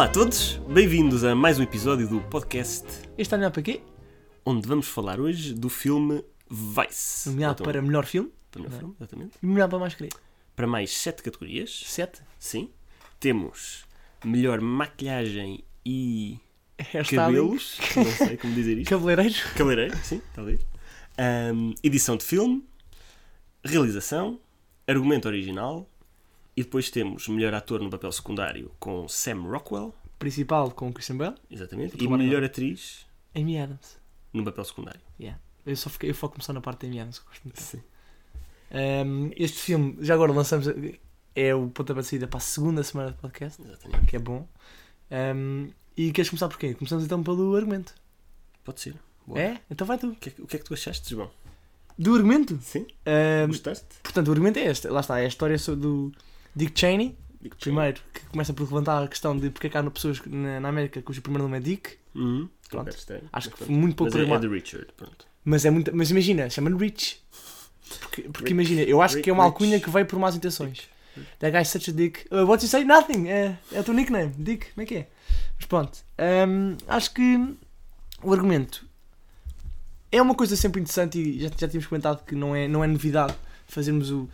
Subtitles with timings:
[0.00, 2.86] Olá a todos, bem-vindos a mais um episódio do podcast
[3.18, 3.82] Este ano é para quê?
[4.46, 7.28] onde vamos falar hoje do filme Vice.
[7.28, 9.36] Nomeado Então, para melhor filme para melhor filme, exatamente.
[9.42, 10.16] e nomeado para mais querido.
[10.56, 12.22] Para mais sete categorias, 7.
[12.38, 12.70] sim.
[13.20, 13.84] Temos
[14.24, 16.38] melhor maquilhagem e
[16.78, 17.22] Hairstyling.
[17.22, 18.88] cabelos, não sei como dizer isto.
[18.88, 19.42] Cabeleireiros.
[19.54, 20.60] Cabeleireiro, sim, talvez.
[21.18, 22.64] Ahm, edição de filme,
[23.62, 24.40] realização,
[24.88, 25.86] argumento original
[26.56, 31.36] e depois temos melhor ator no papel secundário com Sam Rockwell, Principal com Christian Bale.
[31.50, 33.96] exatamente, e melhor atriz Amy Adams.
[34.32, 35.00] no papel secundário.
[35.18, 35.40] Yeah.
[35.64, 37.60] Eu só fiquei, eu foco começar na parte da Amy Adams, que gosto muito.
[37.62, 37.82] Sim.
[38.72, 40.66] Um, este filme, já agora lançamos,
[41.34, 44.06] é o pontapé de saída para a segunda semana de podcast, Exatamente.
[44.06, 44.46] que é bom.
[45.10, 46.74] Um, e queres começar por quê?
[46.74, 47.94] Começamos então pelo argumento.
[48.64, 48.94] Pode ser.
[49.26, 49.40] Boa.
[49.40, 49.60] É?
[49.70, 50.08] Então vai tu.
[50.10, 51.30] O que, é, que- o que é que tu achaste, João?
[51.98, 52.58] Do argumento?
[52.62, 52.86] Sim?
[53.44, 53.86] Um, Gostaste?
[54.02, 54.88] portanto, o argumento é este.
[54.88, 56.12] Lá está, é a história do
[56.54, 59.78] Dick Cheney, Digo que primeiro, que começa por levantar a questão de porque é que
[59.78, 61.96] há pessoas na, na América cujo primeiro nome é Dick.
[62.14, 62.48] Uhum.
[62.68, 62.90] Pronto.
[63.32, 63.72] Acho que pronto.
[63.72, 65.26] muito pouco Mas é, é de Richard, pronto.
[65.44, 65.94] Mas é muito.
[65.94, 67.20] Mas imagina, chama-lhe Rich.
[67.98, 70.88] Porque, porque imagina, eu acho que é uma alcunha que veio por más intenções.
[71.40, 72.26] That guy's such a dick.
[72.30, 72.84] Uh, what you say?
[72.84, 73.28] Nothing.
[73.28, 74.32] É, é o teu nickname.
[74.38, 74.72] Dick.
[74.72, 75.08] Como é que é?
[75.56, 75.98] Mas pronto.
[76.46, 77.56] Hum, acho que
[78.22, 78.86] o argumento
[80.12, 82.86] é uma coisa sempre interessante e já, já tínhamos comentado que não é, não é
[82.86, 83.34] novidade
[83.66, 84.28] fazermos o.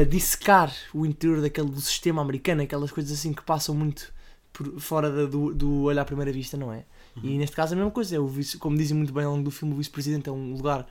[0.00, 4.12] a dissecar o interior daquele do sistema americano, aquelas coisas assim que passam muito
[4.52, 6.84] por fora da- do, do olhar à primeira vista, não é?
[7.22, 7.38] E Uhum.
[7.38, 9.44] neste caso é a mesma coisa, é o vice, como dizem muito bem ao longo
[9.44, 10.86] do filme, o vice-presidente é um lugar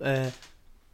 [0.00, 0.30] ah,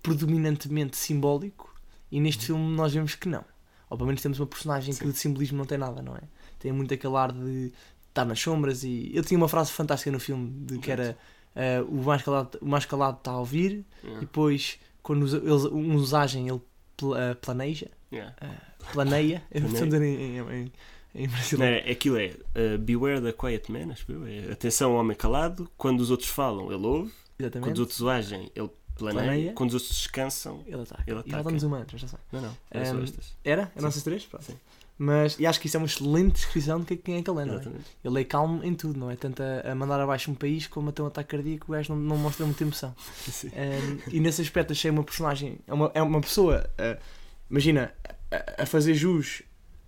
[0.02, 1.72] predominantemente simbólico
[2.10, 3.44] e neste filme nós vemos que não.
[3.88, 5.10] Ou pelo menos temos uma personagem que Sim.
[5.10, 6.22] de simbolismo não tem nada, não é?
[6.58, 7.72] Tem muito aquele ar de
[8.08, 9.10] estar nas sombras e.
[9.14, 11.16] Eu tinha uma frase fantástica no filme de que era
[11.54, 14.18] ah, o, mais calado, o mais calado está a ouvir Yeah.
[14.22, 16.60] e depois quando eles, uns agem ele
[17.06, 18.34] pl- ah, planeja, Yeah.
[18.92, 20.72] planeia, eu estou a em, em, em,
[21.14, 21.86] em Não, brasileiro.
[21.88, 24.06] é, aquilo é uh, Beware the Quiet Man, acho.
[24.26, 25.68] É, atenção ao homem calado.
[25.76, 27.10] Quando os outros falam, ele ouve.
[27.10, 27.72] Quando Exatamente.
[27.74, 29.24] os outros agem, ele planeia.
[29.24, 29.52] Planeia.
[29.54, 30.62] Quando os outros descansam.
[30.66, 31.02] Ele ataca.
[31.06, 31.36] Ele E ataca.
[31.36, 32.18] faltamos humanos, mas já sei.
[32.30, 32.50] Não, não.
[32.50, 33.34] Um, estas.
[33.44, 33.72] Era?
[33.74, 34.24] Eram essas três?
[34.26, 34.44] Pronto.
[34.44, 34.56] Sim.
[35.04, 37.42] Mas e acho que isso é uma excelente descrição de que- quem é que ele
[37.42, 37.62] é, não é?
[38.04, 39.16] Ele é calmo em tudo, não é?
[39.16, 41.92] Tanto a, a mandar abaixo um país como a ter um ataque cardíaco, o gajo
[41.94, 42.94] não, não mostra muita emoção.
[43.28, 43.48] Sim.
[43.48, 47.00] Um, e nesse aspecto achei uma personagem, é uma, é uma pessoa, uh,
[47.50, 47.92] imagina,
[48.30, 49.42] a, a fazer jus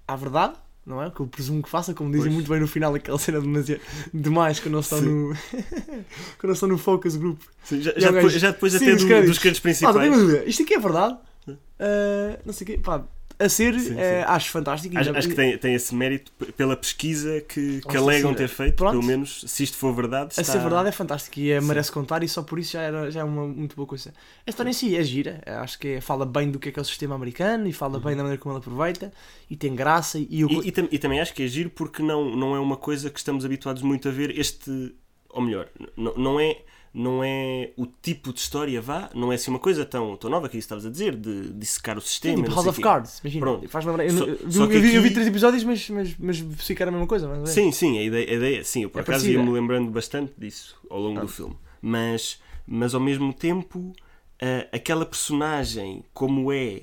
[0.09, 0.55] à verdade,
[0.85, 1.09] não é?
[1.11, 2.35] Que eu presumo que faça, como dizem Pois.
[2.35, 3.81] muito bem no final, aquela cena demasiado,
[4.13, 5.29] demais quando eles estão no.
[6.39, 7.41] quando eles estão no focus group.
[7.63, 10.13] Sim, já, já depois, já depois Sim, até do- dos créditos Ah, principais.
[10.13, 10.45] dúvida.
[10.45, 11.17] Isto aqui é verdade?
[11.49, 11.55] Uh,
[12.45, 12.79] não sei o quê.
[12.79, 13.05] Pá,
[13.45, 13.95] a ser, Sim, sim.
[13.95, 14.95] uh, acho fantástico.
[14.95, 18.37] E Acho, acho que tem, tem esse mérito pela pesquisa que, que alegam sim.
[18.37, 18.77] ter feito.
[18.77, 18.93] Pronto.
[18.93, 20.35] Pelo menos, se isto for verdade.
[20.37, 20.53] A Está...
[20.55, 21.67] ser verdade é fantástico e é, Sim.
[21.67, 24.13] merece contar e só por isso já, era, já é uma muito boa coisa.
[24.47, 26.79] A história em si é gira, acho que é- fala bem do que é que
[26.79, 29.13] é o sistema americano e fala bem da maneira como ele aproveita
[29.51, 30.49] e tem graça e eu...
[30.49, 30.63] Uhum.
[30.63, 33.11] E, e tam- e também acho que é giro porque não, não é uma coisa
[33.11, 34.95] que estamos habituados muito a ver este.
[35.31, 36.59] Ou melhor, n- não é,
[36.95, 40.49] não é o tipo de história, vá, não é assim uma coisa tão, tão nova
[40.49, 42.37] que isso estavas a dizer, de dissecar o Sim, sistema.
[42.37, 42.83] tipo não House of quê.
[42.83, 43.45] Cards, imagina.
[43.47, 43.69] Pronto.
[43.69, 44.05] Faz lembrar.
[44.07, 46.91] Eu, Só- eu- só eu vi, eu vi aqui- três episódios, mas, mas, mas ficaram
[46.91, 47.27] a mesma coisa.
[47.27, 47.53] Mas, é.
[47.53, 50.77] Sim, sim, a ideia, a ideia sim, eu por É acaso ia-me lembrando bastante disso
[50.89, 51.29] ao longo do Ah.
[51.29, 51.57] filme.
[51.83, 53.93] Mas, mas ao mesmo tempo,
[54.41, 56.83] ah, aquela personagem, como é,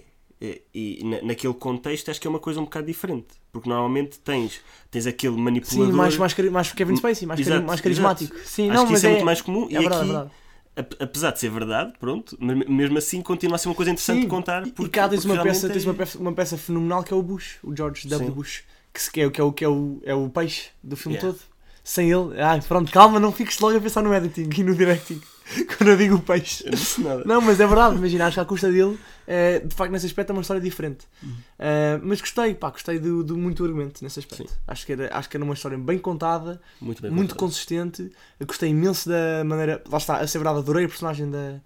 [0.74, 3.28] e na- naquele contexto, acho que é uma coisa um bocado diferente.
[3.52, 5.94] Porque normalmente tens, tens aquele Sim, manipulador.
[5.94, 8.35] mais, mais, cari- mais Kevin Spacey, mais, Exato, mais carismático.
[8.46, 9.68] Sim, Acho não, que mas isso é, é, muito mais comum.
[9.69, 10.31] é e verdade, aqui,
[10.75, 14.22] é apesar de ser verdade, pronto, mesmo assim continua a ser uma coisa interessante Sim,
[14.22, 14.63] de contar.
[14.69, 17.16] Porque, e cá tens uma peça, tens uma é- peça, uma peça fenomenal que é
[17.16, 18.28] o Bush, o George W.
[18.29, 18.34] Sim.
[18.34, 18.63] Bush,
[18.94, 21.18] que, que, é, o- que, é, o, que é, o, é o peixe do filme
[21.18, 21.34] Yeah.
[21.38, 21.52] todo.
[21.84, 25.19] Sem ele, ai, pronto, calma, não fiques logo a pensar no editing e no directing
[25.78, 26.63] quando eu digo o peixe.
[26.66, 27.24] Eu disse nada.
[27.25, 28.97] Não, mas é verdade, imagina, acho que à custa dele,
[29.28, 31.06] eh, de facto, nesse aspecto é uma história diferente.
[31.22, 31.35] Uhum.
[31.59, 34.53] Eh, mas gostei, pá, gostei do, do muito argumento nesse aspecto.
[34.68, 37.12] Acho que, era, acho que era uma história bem contada, Muito bem.
[37.12, 38.12] muito consistente.
[38.40, 39.84] Eu gostei imenso da maneira.
[39.90, 41.59] Lá está, a ser verdade, adorei a personagem da.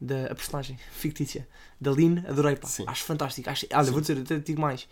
[0.00, 1.48] da a personagem fictícia
[1.80, 2.68] da Lynn, adorei, pá.
[2.68, 2.84] Sim.
[2.86, 3.48] Acho fantástico.
[3.50, 3.90] Acho, olha, Sim.
[3.92, 4.86] vou dizer, até digo mais.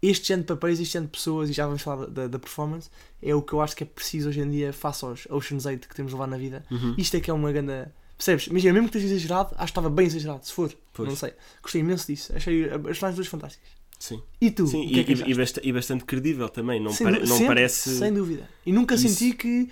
[0.00, 2.88] Este género de papéis, este género de pessoas, e já vamos falar da, da performance,
[3.22, 5.88] é o que eu acho que é preciso hoje em dia, face aos Ocean's 8
[5.88, 6.64] que temos de levar na vida.
[6.70, 6.94] Uhum.
[6.96, 7.72] Isto é que é uma grande.
[8.16, 8.46] Percebes?
[8.48, 10.72] Imagina, mesmo que esteja exagerado, acho que estava bem exagerado, se for.
[10.92, 11.08] Pois.
[11.08, 11.32] Não sei.
[11.62, 12.32] Gostei imenso disso.
[12.34, 13.68] Achei as personagens duas fantásticas.
[13.98, 14.66] Sim, E tu?
[14.68, 16.80] Sim que é e, que e- e e bastante credível também.
[16.80, 17.98] Não, pare- não sempre, parece.
[17.98, 18.48] Sem dúvida.
[18.64, 19.08] E nunca Isso.
[19.08, 19.68] senti que.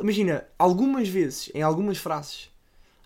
[0.00, 2.50] Imagina, algumas vezes, em algumas frases,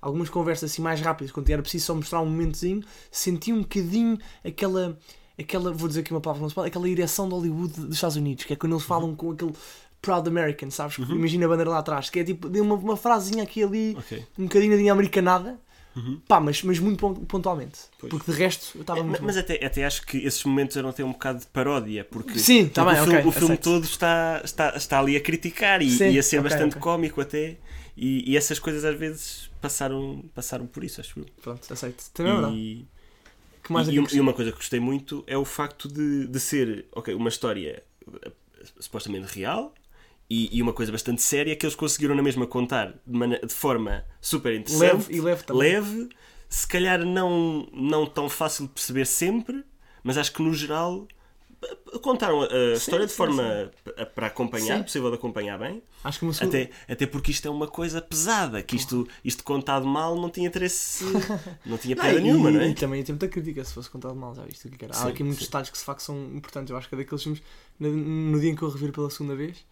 [0.01, 4.19] algumas conversas assim mais rápidas, quando era preciso só mostrar um momentozinho, senti um bocadinho
[4.45, 4.99] aquela.
[5.39, 8.53] Aquela, vou dizer aqui uma palavra não aquela ereção de Hollywood dos Estados Unidos, que
[8.53, 9.53] é quando eles falam com aquele
[10.01, 10.99] Proud American, sabes?
[10.99, 11.15] Uhum.
[11.17, 14.25] Imagina a bandeira lá atrás, que é tipo, uma, uma frasezinha aqui ali, Ok.
[14.39, 15.59] um bocadinho de americanada,
[16.29, 17.79] Pá, mas, mas muito pon- pontualmente.
[17.99, 18.11] Pois.
[18.11, 19.25] Porque de resto eu estava É, muito.
[19.25, 22.69] mas até, até acho que esses momentos eram até um bocado de paródia, porque, Sim,
[22.69, 26.11] tá bem, o, filme, o filme todo está, está, está ali a criticar e, Sim,
[26.11, 26.83] e a ser ok, bastante ok.
[26.83, 27.57] cómico até.
[27.97, 31.25] E, e essas coisas às vezes passaram, passaram por isso, acho eu.
[31.43, 32.05] Pronto, aceito.
[32.13, 32.87] Também é verdade.
[33.69, 35.89] E, que mais e, é que e uma coisa que gostei muito é o facto
[35.89, 37.83] de, de ser ok, uma história
[38.23, 38.33] eh,
[38.81, 39.75] supostamente real
[40.29, 43.55] e, e uma coisa bastante séria que eles conseguiram na mesma contar de, mane- de
[43.55, 45.63] forma super interessante, Leve e leve também.
[45.73, 46.09] leve,
[46.49, 49.65] se calhar não, não tão fácil de perceber sempre,
[50.03, 51.07] mas acho que no geral
[52.03, 54.83] contaram a, a história de sim, forma pa- para acompanhar, Sim.
[54.85, 56.59] possível de acompanhar bem, Acho que segunda.
[56.59, 60.47] até, até porque isto é uma coisa pesada, que isto, isto contado mal não tinha
[60.47, 61.05] interesse,
[61.67, 62.69] não tinha piada nenhuma, não é?
[62.69, 64.95] e também tem muita crítica se fosse contado mal, já viste o que era.
[64.95, 65.47] Há Sim, aqui muitos sim.
[65.47, 66.71] detalhes que se facto são importantes.
[66.71, 67.43] Eu acho que é daqueles filmes,
[67.81, 69.65] no, no dia em que eu reviro pela segunda vez,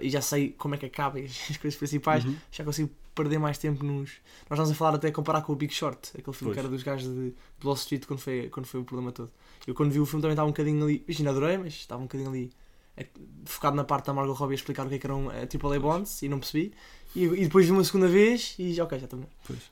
[0.00, 2.36] e já sei como é que acaba as coisas principais, Uhum.
[2.50, 2.90] já consigo
[3.22, 4.12] perder mais tempo nos.
[4.48, 6.54] Nós vamos a falar até a comparar com o Big Short, aquele filme Pois.
[6.54, 9.30] que era dos gajos de, de Wall Street quando foi, quando foi o problema todo.
[9.66, 12.04] Eu quando vi o filme também estava um bocadinho ali, imagina, adorei, mas estava um
[12.04, 12.50] bocadinho ali
[12.96, 13.06] eh,
[13.44, 15.80] focado na parte da Margot Robbie a explicar o que é que eram a AAA
[15.80, 16.72] Bonds e não percebi.
[17.14, 19.20] E, e depois vi uma segunda vez e já, ok, já estou.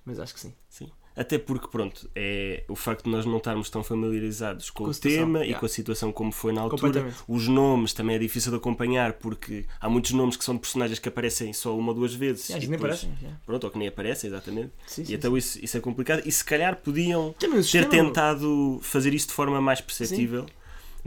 [0.05, 0.53] Mas acho que sim.
[0.69, 0.91] Sim.
[1.17, 4.95] Até porque, pronto, é o facto de nós não estarmos tão familiarizados com, Com o
[4.95, 5.59] tema e yeah.
[5.59, 7.09] com a situação como foi na altura.
[7.27, 10.99] Os nomes também é difícil de acompanhar porque há muitos nomes que são de personagens
[10.99, 12.51] que aparecem só uma ou duas vezes.
[12.51, 13.17] E às e nem depois- parecem.
[13.23, 13.35] já.
[13.47, 14.73] Pronto, ou que nem aparecem, exatamente.
[14.87, 16.23] Sim, e sim, então isso, isso é complicado.
[16.27, 20.45] E se calhar podiam o ter sistema- tentado fazer isso de forma mais perceptível.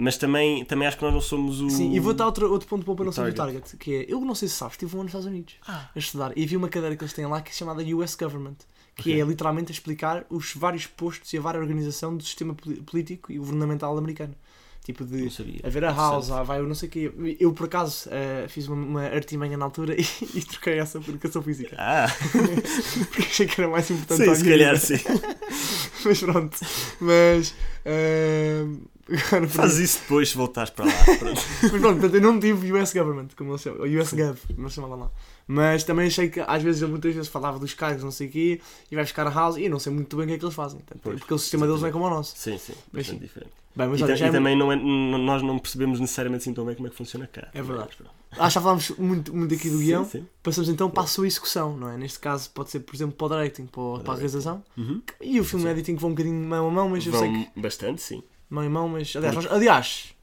[0.02, 1.70] Mas também, também acho que nós não somos o.
[1.70, 3.38] Sim, e vou dar outro, outro ponto bom para não ser target.
[3.38, 5.90] Target, que é, eu não sei se sabes, estive um ano nos Estados Unidos Ah.
[5.94, 8.56] a estudar e vi uma cadeira que eles têm lá que é chamada US Government,
[9.01, 12.56] que é literalmente a explicar os vários postos e a vária organização do sistema
[12.86, 14.36] político e governamental americano.
[14.84, 15.30] Tipo de
[15.63, 17.12] haver a House, ah, vai, eu não sei o quê.
[17.40, 20.04] Eu, por acaso, eh, fiz uma, uma artimanha na altura e,
[20.34, 21.75] e troquei essa por educação física.
[21.78, 22.07] Ah,
[23.12, 24.96] Porque achei que era mais importante sim, se calhar sim.
[26.06, 26.57] Mas pronto.
[27.02, 27.54] Mas.
[27.86, 28.66] eh,
[29.28, 30.92] agora, Faz isso depois se voltares para lá.
[31.19, 31.42] Pronto.
[31.62, 34.98] Mas pronto, portanto, eu não tive US Government, como eles chamam, US Gov, eles chamavam
[34.98, 35.12] lá.
[35.51, 38.62] Mas também achei que às vezes, muitas vezes falava dos cargos, não sei o quê,
[38.92, 40.54] e vai buscar a house, e não sei muito bem o que é que eles
[40.54, 40.78] fazem.
[40.80, 42.36] Portanto, Pois, porque o sistema deles não é como o nosso.
[42.38, 42.74] Sim, sim.
[42.94, 43.25] Mas Bastante sim.
[43.25, 43.51] diferente.
[43.75, 46.66] Bem, mas e, olha, e é também não é- nós não percebemos necessariamente assim tão
[46.66, 47.48] bem como é que funciona cá.
[47.51, 47.88] É verdade.
[47.90, 48.12] Mas pronto.
[48.38, 50.06] Ah, já falámos muito, muito aqui do guião.
[50.06, 50.28] Sim, sim.
[50.44, 51.98] Passamos então para a sua execução, não é?
[51.98, 54.63] Neste caso pode ser, por exemplo, para o directing, para, o- para a realização.
[54.78, 55.02] Uhum.
[55.19, 57.44] E o filme editing que vão um bocadinho mão a mão, mas eu sei Vão
[57.45, 57.60] que.
[57.60, 58.22] bastante, sim.
[58.52, 59.16] Mão em mão, mas.
[59.16, 60.16] Aliás, nós- aliás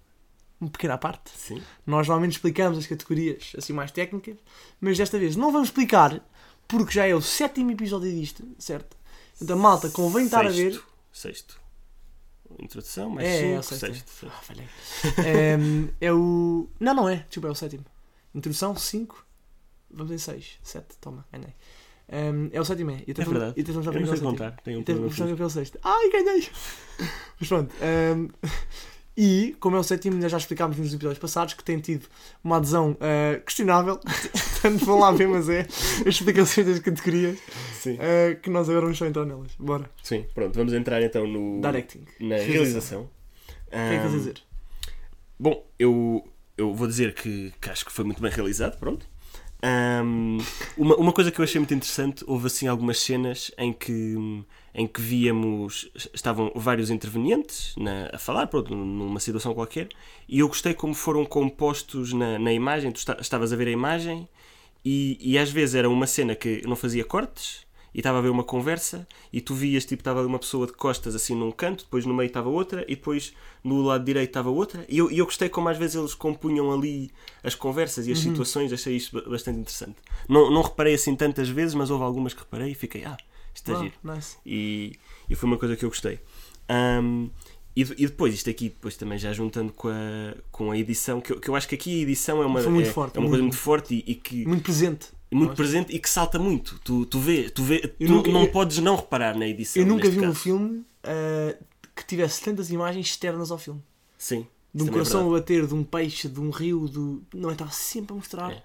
[0.61, 1.31] uma pequena parte.
[1.37, 1.63] sim.
[1.87, 4.37] Nós normalmente explicamos as categorias assim mais técnicas,
[4.81, 6.21] mas desta vez não vamos explicar
[6.69, 8.97] porque já é o sétimo episódio disto, certo?
[9.41, 10.73] Então, malta, convém estar a ver.
[10.73, 10.87] Sexto.
[11.13, 11.61] Sexto.
[12.59, 13.87] Introdução, mais É, é o cinco, sexto.
[13.95, 14.11] sexto.
[14.11, 14.27] sexto.
[14.35, 14.67] Ah, falhei.
[15.27, 16.69] Ehm, é o.
[16.81, 17.17] Não, não é.
[17.29, 17.85] Desculpa, é o sétimo.
[18.35, 19.27] Introdução 5.
[19.91, 20.59] Vamos em 6.
[20.63, 20.97] 7.
[21.01, 21.55] Toma, ganhei.
[22.09, 23.03] Ehm, é o sétimo, é.
[23.07, 23.55] E É verdade.
[23.57, 24.31] e o sétimo.
[24.31, 24.53] contar.
[24.63, 25.79] Tenho um problema sexto.
[25.83, 26.49] Ai, ganhei!
[27.41, 27.75] Mas pronto.
[27.83, 28.29] ehm,
[29.17, 32.07] e, como é o sétimo, nós já explicámos nos episódios passados que tem tido
[32.45, 33.99] uma adesão eh, questionável.
[34.63, 37.39] Portanto, vão lá ver, mas é as explicações das categorias
[37.87, 39.53] eh, que nós agora vamos só entrar nelas.
[39.59, 39.89] Bora.
[40.03, 42.05] Sim, pronto, vamos entrar então no, Directing.
[42.21, 43.03] na Realização.
[43.03, 44.35] O que é que Ahm, dizer?
[45.39, 46.27] Bom, eu,
[46.57, 49.07] eu vou dizer que, que acho que foi muito bem realizado, pronto.
[49.63, 50.39] Ahm,
[50.77, 54.15] uma, uma coisa que eu achei muito interessante, houve assim algumas cenas em que,
[54.75, 59.89] em que víamos, estavam vários intervenientes na- a falar, pronto, numa situação qualquer,
[60.29, 63.71] e eu gostei como foram compostos na, na imagem, tu esta- estavas a ver a
[63.71, 64.29] imagem,
[64.85, 67.66] e, e às vezes era uma cena que não fazia cortes,
[67.97, 71.15] e estava a ver uma conversa, e tu vias, tipo, estava uma pessoa de costas
[71.15, 73.33] assim num canto, depois no meio estava outra, e depois
[73.65, 77.11] no lado direito estava outra, e eu, eu gostei como às vezes eles compunham ali
[77.43, 79.97] as conversas e as situações, achei isto ba- bastante interessante.
[80.29, 83.17] Não, não reparei assim tantas vezes, mas houve algumas que reparei e fiquei, ah,
[83.55, 83.95] isto é giro.
[84.05, 84.37] nice.
[84.45, 84.93] E,
[85.31, 86.21] e foi uma coisa que eu gostei.
[86.69, 87.29] Ahm,
[87.75, 91.33] e, e depois, isto aqui, depois também já juntando com a, com a edição, que
[91.33, 93.31] eu, que eu acho que aqui a edição é uma, é, forte, é uma muito,
[93.31, 93.43] coisa muito.
[93.43, 95.09] muito forte e, e que Muito presente.
[95.35, 95.57] Muito acho.
[95.57, 96.79] presente e que salta muito.
[96.85, 99.83] Tu, tu vês, tu vê, tu nunca- não eu- podes não reparar na edição.
[99.83, 100.35] Eu nunca vi um caso.
[100.35, 101.57] filme ah,
[101.95, 103.83] que tivesse tantas imagens externas ao filme.
[104.19, 104.47] Sim.
[104.75, 105.41] De um é coração a verdade.
[105.43, 107.23] bater, de um peixe, de um rio, do...
[107.35, 107.53] não é?
[107.53, 108.53] Estava sempre a mostrar.
[108.53, 108.63] É.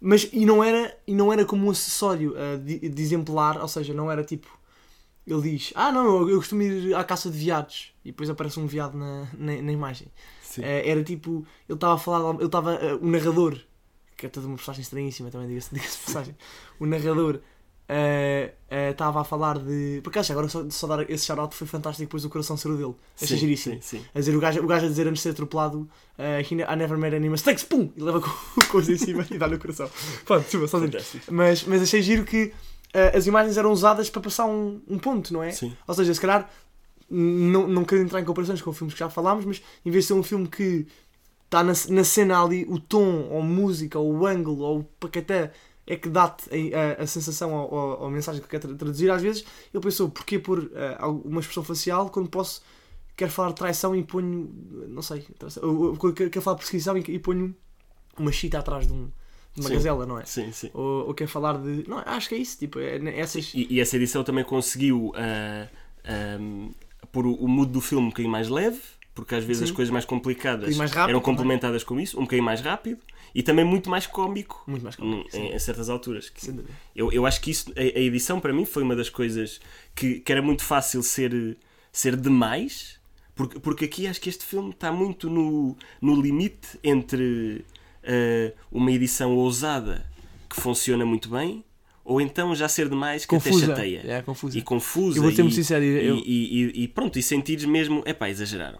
[0.00, 3.68] Mas e não era, e não era como um acessório ah, de, de exemplar, ou
[3.68, 4.58] seja, não era tipo.
[5.26, 7.92] Ele diz, ah não, eu, eu costumo ir à caça de veados.
[8.04, 10.08] E depois aparece um veado na, na, na imagem.
[10.58, 13.60] Eh, era tipo, ele estava a falar, ele estava, eh, o narrador,
[14.20, 16.36] que é toda uma personagem estranhíssima também, diga-se diga passagem,
[16.78, 17.40] o narrador
[17.88, 20.00] eh, eh, estava a falar de.
[20.04, 22.76] Por acaso, agora só, só dar esse shout-out foi fantástico depois do coração ser o
[22.76, 22.94] dele.
[23.16, 23.74] Achei Sim, giríssimo.
[23.82, 24.04] sim, sim.
[24.14, 26.62] A dizer, o gajo, o gajo a dizer antes de ser atropelado, eh, "He ne-
[26.64, 27.90] I never made any mistakes, pum!
[27.96, 28.28] E leva com
[28.60, 29.90] o coisa em cima e dá no coração.
[30.24, 31.02] Pronto, desculpa, só dizer.
[31.30, 32.52] Mas, mas achei giro que
[32.94, 35.50] ah, as imagens eram usadas para passar um, um ponto, não é?
[35.50, 35.72] Sim.
[35.88, 36.48] Ou seja, se calhar,
[37.10, 40.08] não, não quero entrar em comparações com filmes que já falámos, mas em vez de
[40.08, 40.86] ser um filme que
[41.50, 45.50] está na, na cena ali, o tom, ou música, ou o ângulo, ou o paquetá
[45.86, 49.10] é que dá-te a, a, a sensação ou, ou, a mensagem que quer tra- traduzir,
[49.10, 52.62] às vezes ele pensou, porquê pôr ah, uma expressão facial quando posso,
[53.16, 54.48] quero falar de traição e ponho,
[54.88, 57.54] não sei, traição, ou- ou quero falar de perseguição e, e ponho
[58.18, 59.10] uma chita atrás de, um,
[59.54, 59.74] de uma Sim.
[59.74, 60.24] gazela, não é?
[60.24, 60.70] Sim, sim.
[60.72, 61.88] Ou, ou quer falar de.
[61.88, 63.52] Não, acho que é isso, tipo, é, essas.
[63.54, 65.68] E, e essa edição também conseguiu ah,
[66.04, 66.70] ahm,
[67.10, 68.80] pôr o, o mood do filme um bocadinho mais leve,
[69.14, 69.64] porque às vezes Sim.
[69.64, 71.36] as coisas mais complicadas mais rápido eram também.
[71.36, 73.00] complementadas com isso, um bocadinho mais rápido
[73.34, 75.46] e também muito mais cómico Muito mais em, cómico, sim.
[75.52, 76.32] em certas alturas.
[76.94, 79.60] Eu, eu acho que isso, a, a edição para mim foi uma das coisas
[79.94, 81.56] que, que era muito fácil ser,
[81.92, 82.98] ser demais,
[83.34, 87.64] porque, porque aqui acho que este filme está muito no, no limite entre
[88.02, 90.06] eh, uma edição ousada
[90.48, 91.64] que funciona muito bem
[92.04, 93.66] ou então já ser demais que Confusa.
[93.66, 94.02] até chateia.
[94.04, 94.58] É, confusa.
[94.58, 95.18] E confusa.
[95.18, 98.28] Eu vou ser e, muito sincero, eu- e, e- e- pronto, e sentires mesmo, epá,
[98.28, 98.78] exageraram.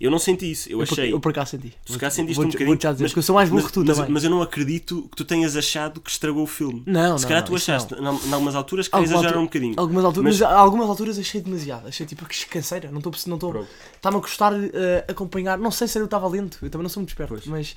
[0.00, 1.12] Eu não senti isso, eu, Eu, por- achei.
[1.12, 1.74] eu por acaso senti.
[1.84, 2.68] Tu se calhar sentiste Vou- um bocadinho.
[2.70, 4.12] Vou-te já dizer, porque eu sou mais burro mas, que tu mas- também.
[4.12, 6.82] mas eu não acredito que tu tenhas achado que estragou o filme.
[6.86, 9.74] Não, Se calhar não, tu achaste, em algumas alturas, que Alguma exageraram altura- um bocadinho.
[9.76, 10.58] Algumas alturas, Mas- mas...
[10.58, 11.86] algumas alturas achei demasiado.
[11.88, 12.90] Achei tipo que canseira.
[12.90, 13.66] Não estou não estou.
[13.94, 15.58] Está-me a custar eh, acompanhar.
[15.58, 16.58] Não sei se eu estava lento.
[16.62, 17.28] Eu também não sou muito esperto.
[17.34, 17.44] Pois.
[17.46, 17.76] Mas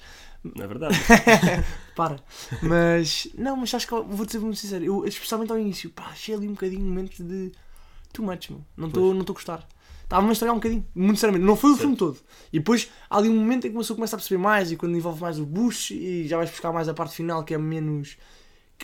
[0.56, 0.96] Na verdade.
[1.96, 2.18] para.
[2.62, 4.84] Mas não, mas acho que vou dizer muito sincero.
[4.84, 7.52] Eu, especialmente ao início, pá, achei ali um bocadinho um momento de
[8.12, 8.62] too much, meu.
[8.78, 9.68] Não estou a gostar.
[10.14, 11.44] Estava-me a estragar um bocadinho, muito sinceramente.
[11.44, 11.82] Não foi o Certo.
[11.82, 12.20] filme todo.
[12.52, 14.76] E depois há ali um momento em que uma pessoa começa a perceber mais e
[14.76, 17.58] quando envolve mais o Bush e já vais buscar mais a parte final que é
[17.58, 18.16] menos.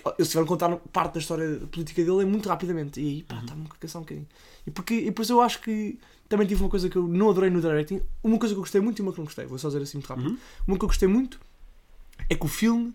[0.03, 3.00] oh, Eles tiveram que contar parte da história política dele é muito rapidamente.
[3.00, 4.27] E aí, pá, está-me a cansar um bocadinho.
[4.65, 7.51] E, porque, e depois eu acho que também tive uma coisa que eu não adorei
[7.51, 8.01] no directing.
[8.24, 9.45] Uma coisa que eu gostei muito e uma que não gostei.
[9.45, 10.29] Vou só dizer assim muito rápido.
[10.31, 10.38] Uhum.
[10.67, 11.39] Uma que eu gostei muito
[12.27, 12.91] é que o filme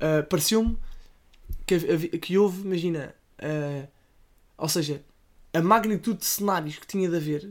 [0.00, 0.76] ah, pareceu-me
[1.64, 3.86] que, que houve, imagina, ah,
[4.58, 5.02] ou seja,
[5.54, 7.48] a magnitude de cenários que tinha de haver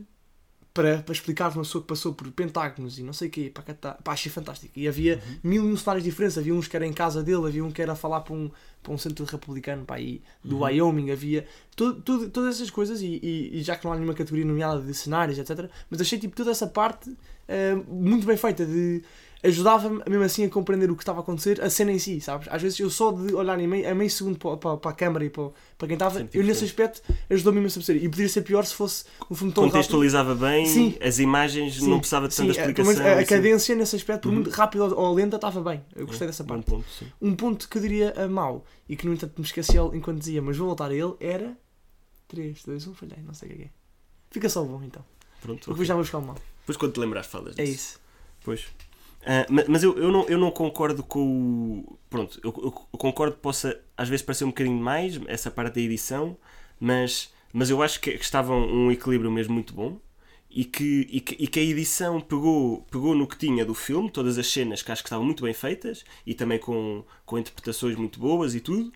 [0.76, 3.62] para, para explicar uma pessoa que passou por pentágonos e não sei o quê, pá,
[3.62, 4.72] cá tá- pá, achei fantástico.
[4.78, 7.64] E havia mil e um cenários diferentes, havia uns que era em casa dele, havia
[7.64, 8.50] um que era a falar para um,
[8.82, 13.18] para um centro republicano pá, e do Wyoming, havia todo, todo- todas essas coisas, e,
[13.22, 15.68] e- e já que não há nenhuma categoria nomeada de cenários, etc.
[15.90, 17.10] Mas achei tipo toda essa parte
[17.48, 19.02] ah, muito bem feita de
[19.42, 22.48] ajudava-me mesmo assim a compreender o que estava a acontecer, a cena em si, sabes?
[22.50, 24.94] Às vezes eu só de olhar em meio, a meio segundo para, para, para a
[24.94, 28.04] câmara e para, para quem estava, eu nesse aspecto ajudou-me imenso a perceber.
[28.04, 29.72] E poderia ser pior se fosse um filme tão rápido.
[29.74, 30.94] Contextualizava bem, Sim.
[31.00, 33.04] as imagens, Sim, não precisava de sim, tanta é, explicação.
[33.04, 33.26] a, a assim.
[33.26, 34.34] cadência nesse aspecto, por Uhum.
[34.36, 35.84] muito rápido ou, lenta, estava bem.
[35.94, 36.70] Eu gostei dessa Bom parte.
[36.70, 36.86] ponto.
[37.20, 40.40] Um ponto que eu diria a mau e que no entanto me esqueci enquanto dizia,
[40.42, 41.56] mas vou voltar a ele, era
[42.28, 43.68] 3, 2, 1, falhei, não sei o que é.
[44.30, 45.04] Fica só o bom então.
[45.40, 45.74] Pronto, Porque ok.
[45.74, 46.36] depois já vou buscar o mau.
[46.60, 47.74] Depois quando te lembrares falas É disso.
[47.74, 48.00] isso.
[48.44, 48.66] Pois.
[49.28, 51.20] Ah, ma- mas eu, eu, não, eu não concordo com
[51.84, 51.98] o.
[52.08, 55.74] Pronto, eu, eu- eu concordo que possa às vezes parecer um bocadinho mais essa parte
[55.74, 56.36] da edição,
[56.78, 59.98] mas, mas eu acho que, que estava um equilíbrio mesmo muito bom
[60.50, 64.10] e que, e que, e que a edição pegou, pegou no que tinha do filme,
[64.10, 67.96] todas as cenas que acho que estavam muito bem feitas e também com, com interpretações
[67.96, 68.92] muito boas e tudo.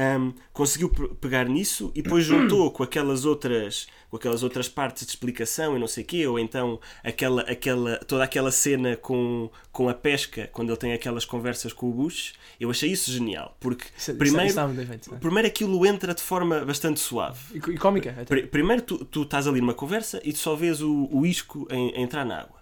[0.00, 5.04] Ahm, conseguiu pe- pegar nisso e depois juntou com aquelas outras com aquelas outras partes
[5.04, 9.88] de explicação e não sei quê ou então aquela aquela toda aquela cena com com
[9.88, 13.86] a pesca quando ele tem aquelas conversas com o Bush eu achei isso genial porque
[13.96, 15.10] Isso, isso- primeiro isso feito.
[15.10, 15.20] não é?
[15.20, 18.24] primeiro aquilo entra de forma bastante suave E, e cómica, até.
[18.24, 21.66] Pri- Primeiro tu, tu estás ali numa conversa e tu só vês o, o isco
[21.70, 22.57] em- a entrar na água.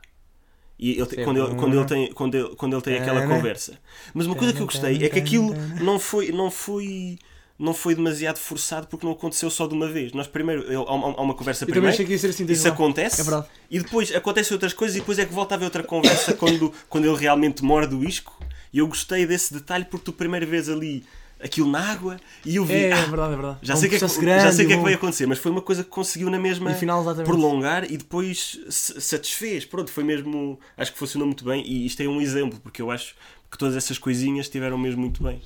[0.78, 1.24] E ele, Sim.
[1.24, 3.78] quando, ele, quando, ele tem, quando, ele, quando ele tem aquela conversa.
[4.12, 7.18] Mas uma coisa que eu gostei é que aquilo não foi, não foi,
[7.58, 10.12] não foi demasiado forçado porque não aconteceu só de uma vez.
[10.12, 12.44] Nós primeiro, há uma, há uma conversa Eu primeiro, que ia ser assim.
[12.44, 15.64] isso acontece É e depois acontecem outras coisas e depois é que volta a haver
[15.64, 18.38] outra conversa quando, quando ele realmente morde o isco.
[18.70, 21.06] E eu gostei desse detalhe porque tu primeiro vês ali
[21.40, 22.74] aquilo na água e eu vi.
[22.74, 23.58] É, é "Ah, verdade, é verdade.
[23.62, 24.08] já É um sei o que, é já
[24.52, 24.82] sei o que é que bom.
[24.82, 29.64] vai acontecer, mas foi uma coisa que conseguiu na mesma final, prolongar e depois satisfez.
[29.64, 30.58] Pronto, foi mesmo.
[30.76, 33.14] Acho que funcionou muito bem e isto é um exemplo, porque eu acho
[33.50, 35.40] que todas essas coisinhas estiveram mesmo muito bem.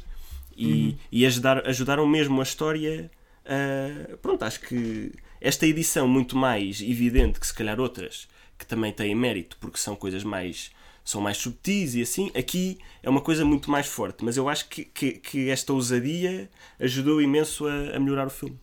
[0.56, 0.96] E, Uhum.
[1.12, 3.10] e ajudar, ajudaram mesmo a história.
[3.46, 8.28] a- pronto, acho que esta edição, muito mais evidente que se calhar outras
[8.58, 10.70] que também têm mérito, porque são coisas mais.
[11.04, 14.68] São mais subtis e assim, aqui é uma coisa muito mais forte, mas eu acho
[14.68, 18.58] que, que, que esta ousadia ajudou imenso a, a melhorar o filme.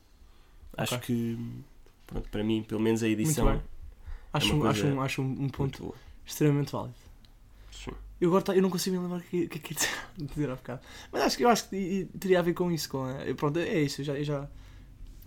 [0.77, 1.07] Acho Ok.
[1.07, 1.39] que,
[2.05, 3.61] pronto, para mim, pelo menos a edição bem.
[4.31, 6.93] Acho, uma um, acho, um, acho um, ponto extremamente válido.
[7.71, 7.91] Sim.
[8.21, 9.75] Eu agora tá- eu não consigo me lembrar o que, que, que
[10.21, 10.81] dizer há bocado.
[11.11, 12.87] Mas acho que eu acho que teria a ver com isso.
[12.89, 14.01] Com a- pronto, é isso.
[14.01, 14.47] Eu já, eu já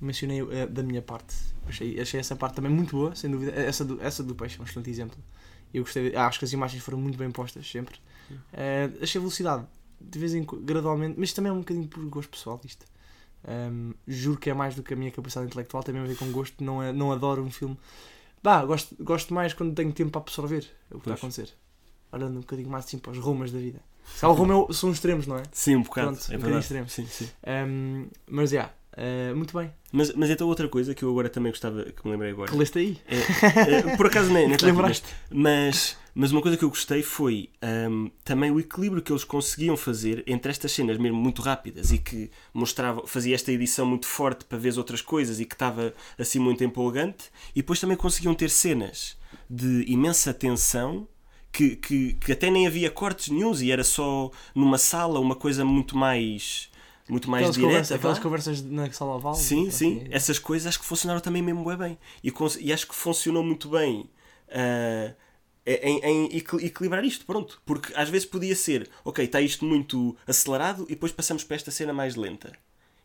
[0.01, 1.35] mencionei eh, da minha parte.
[1.67, 3.53] Achei, achei essa parte também muito boa, sem dúvida.
[3.53, 5.19] Essa do, essa do peixe é um excelente exemplo.
[5.73, 6.15] Eu gostei.
[6.17, 7.97] acho que as imagens foram muito bem postas sempre.
[8.53, 9.67] Eh, achei a velocidade
[10.01, 12.87] de vez em gradualmente, mas também é um bocadinho por gosto pessoal isto.
[13.47, 16.17] Um, juro que é mais do que a minha capacidade intelectual, tem mesmo a ver
[16.19, 16.63] com gosto.
[16.63, 17.79] Não, é, não adoro um filme.
[18.43, 21.53] Bah, gosto, gosto mais quando tenho tempo para absorver o que está a acontecer.
[22.13, 23.81] Olhando um bocadinho mais assim para os rumos da vida.
[24.05, 25.43] Se há o rumo o- são extremos, não é?
[25.53, 26.09] Sim, um bocado.
[26.17, 26.63] Pronto, é um verdade.
[26.65, 27.29] bocadinho Sim, sim.
[27.47, 29.73] Um, mas já, uh, muito bem.
[29.93, 32.51] Mas, mas então outra coisa que eu agora também gostava, que me lembrei agora.
[32.51, 32.99] Que leste aí?
[33.09, 35.07] é, é, por acaso nem, nem aqui, lembraste?
[35.31, 39.77] mas, mas uma coisa que eu gostei foi ahm, também o equilíbrio que eles conseguiam
[39.77, 44.45] fazer entre estas cenas mesmo muito rápidas e que mostrava, fazia esta edição muito forte
[44.45, 48.35] para ver as outras coisas e que estava assim muito empolgante e depois também conseguiam
[48.35, 49.19] ter cenas
[49.49, 51.09] de imensa tensão
[51.53, 55.65] que, que, que até nem havia cortes nenhums e era só numa sala uma coisa
[55.65, 56.71] muito mais
[57.11, 57.97] muito mais Aquelas, direta conversas, vá.
[57.97, 59.35] aquelas conversas na sala oval.
[59.35, 60.09] Sim, assim, sim.
[60.11, 61.99] Essas coisas acho que funcionaram também mesmo bem.
[62.23, 64.09] E, e acho que funcionou muito bem
[64.51, 65.15] ah,
[65.67, 67.61] em, em equil- equilibrar isto, pronto.
[67.67, 71.71] Porque às vezes podia ser, ok, está isto muito acelerado e depois passamos para esta
[71.71, 72.53] cena mais lenta.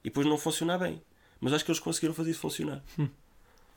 [0.03, 1.01] E depois não funciona bem.
[1.41, 2.83] Mas acho que eles conseguiram fazer isso funcionar.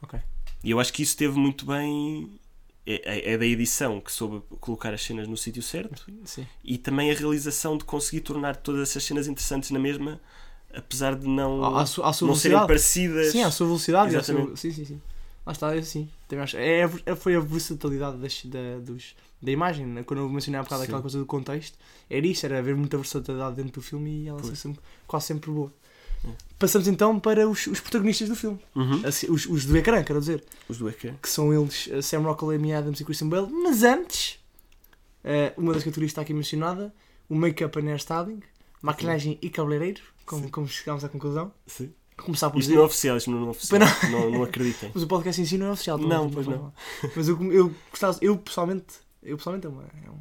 [0.01, 0.19] Ok.
[0.63, 2.39] E eu acho que isso teve muito bem.
[2.91, 6.47] É, é- é da edição que soube colocar as cenas no sítio certo Sim.
[6.65, 10.19] e também a realização de conseguir tornar todas essas cenas interessantes na mesma,
[10.75, 13.33] apesar de não, À, à sua, à sua não serem parecidas.
[13.33, 14.17] Sim, à sua velocidade.
[14.17, 14.57] à sua-.
[14.57, 15.01] Sim, sim, sim.
[15.45, 16.09] Lá está, é assim.
[16.27, 16.57] Também acho.
[16.57, 19.85] É, é- foi a versatilidade das, da, dos, da imagem.
[19.87, 20.03] né?
[20.03, 20.87] Quando eu mencionei há bocado Sim.
[20.89, 21.77] aquela coisa do contexto,
[22.09, 24.59] era isso, era haver muita versatilidade dentro do filme e ela ser Pois.
[24.59, 25.71] sempre, quase sempre boa.
[26.25, 26.29] É.
[26.59, 28.59] Passamos então para os, os protagonistas do filme.
[28.75, 29.03] Uhum.
[29.05, 30.45] Assim, os, os do ecrã, quero dizer.
[30.69, 31.15] Os do ecrã.
[31.23, 33.49] Que são eles Sam Rockwell, Amy Adams e Christian Bale.
[33.51, 34.39] Mas antes,
[35.25, 36.93] uh, uma das categorias está aqui mencionada:
[37.29, 38.43] o make-up and hairstyling,
[38.83, 40.01] maquilhagem e cabeleireiro.
[40.27, 40.51] Como, Sim.
[40.51, 41.53] como chegámos à conclusão.
[41.67, 41.93] Sim.
[42.17, 42.77] Começar por Isto dizer.
[42.77, 43.81] não é oficial, isto não é oficial.
[44.11, 44.91] Não, não acreditem.
[44.95, 45.97] Mas o podcast em si não é oficial.
[45.97, 46.73] Não, não pois tem não.
[46.73, 47.15] problema.
[47.17, 50.19] Mas eu, eu gostava, eu pessoalmente, eu pessoalmente é, uma, é um,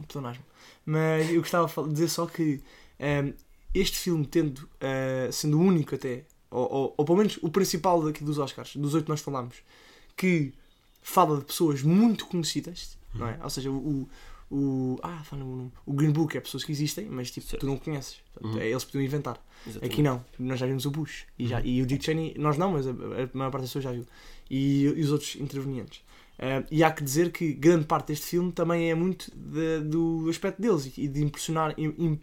[0.00, 0.44] um pleonasmo.
[0.84, 2.62] Mas eu gostava de dizer só que
[3.00, 3.32] ehm,
[3.78, 8.02] este filme, tendo, eh, sendo o único até, ou, ou, ou pelo menos o principal
[8.02, 9.56] daqui dos Oscars, dos oito que nós falamos,
[10.16, 10.52] que
[11.02, 13.38] fala de pessoas muito conhecidas, não é?
[13.42, 14.08] Ou seja, o.
[14.50, 15.72] o ah, fala no.
[15.84, 17.60] O Green Book é pessoas que existem, mas tipo, Certo.
[17.60, 18.16] tu não conheces.
[18.32, 18.60] Portanto, Uhum.
[18.60, 19.40] é, Eles podiam inventar.
[19.66, 19.92] Exatamente.
[19.92, 22.72] Aqui não, nós já vimos o Bush e, já, e o Dick Cheney, nós não,
[22.72, 22.94] mas a, a
[23.34, 24.06] maior parte das pessoas já viu.
[24.50, 26.00] E, e os outros intervenientes.
[26.38, 30.28] Ah, e há que dizer que grande parte deste filme também é muito de- do
[30.28, 32.20] aspecto deles e de impressionar, im-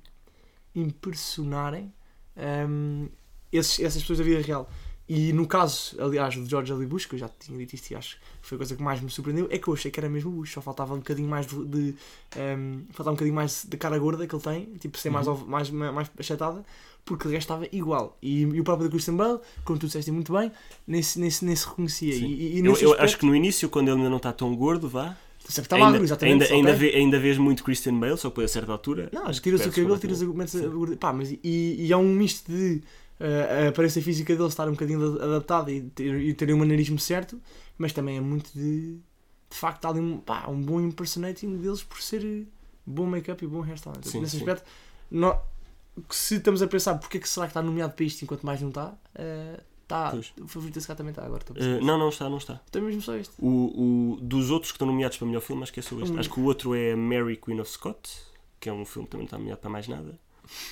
[0.76, 1.92] im- impressionarem
[2.38, 3.08] ahm,
[3.52, 4.70] esses- essas pessoas da vida real.
[5.08, 6.88] E no caso, aliás, do George W.
[6.88, 9.02] Bush, que eu já tinha dito isto e acho que foi a coisa que mais
[9.02, 11.28] me surpreendeu, é que eu achei que era mesmo o Bush, só faltava um bocadinho
[11.28, 11.66] mais de.
[11.66, 11.96] de
[12.38, 15.34] ahm, faltava um bocadinho mais da cara gorda que ele tem, tipo, ser mais, Uhum.
[15.34, 16.64] ov- mais, mais achatada,
[17.04, 18.18] porque o resto estava igual.
[18.22, 20.50] E, e o próprio do Christian Bale, como tu disseste muito bem,
[20.88, 22.14] nem se, nem se, nem se reconhecia.
[22.14, 22.26] Sim.
[22.28, 24.56] E, e Eu, eu aspecto, acho que no início, quando ele ainda não está tão
[24.56, 25.18] gordo, vá.
[25.52, 26.34] Sempre está ainda, magro, exatamente.
[26.34, 29.10] ainda, só ainda, tem- vê- ainda vês muito Christian Bale, só que a certa altura.
[29.12, 30.98] Não, tira-se o cabelo, tiras a, metes a gordura.
[30.98, 32.82] Pá, mas e, e há um misto de
[33.20, 36.98] eh, a aparência física dele estar um bocadinho adaptada e ter, e ter o maneirismo
[37.00, 37.40] certo,
[37.78, 38.98] mas também é muito de.
[39.50, 42.44] De facto, há ali um, pá, um bom impersonating deles por ser eh,
[42.86, 43.96] bom make-up e bom hairstyle.
[44.02, 44.38] Sim, Nesse sim.
[44.40, 44.66] aspecto,
[45.12, 45.38] nó-
[46.10, 48.60] se estamos a pensar porque é que será que está nomeado para isto enquanto mais
[48.62, 50.34] não está, eh, Pois.
[50.42, 51.44] o favorito desse cá também está agora.
[51.44, 51.82] Pensar.
[51.82, 52.62] não, não está, não está.
[52.70, 53.34] Então mesmo só este.
[53.40, 56.12] O, o, dos outros que estão nomeados para melhor filme, acho que é só este.
[56.14, 56.20] Hum.
[56.20, 58.10] Acho que o outro é Mary Queen of Scott,
[58.60, 60.18] que é um filme que também não está nomeado para mais nada.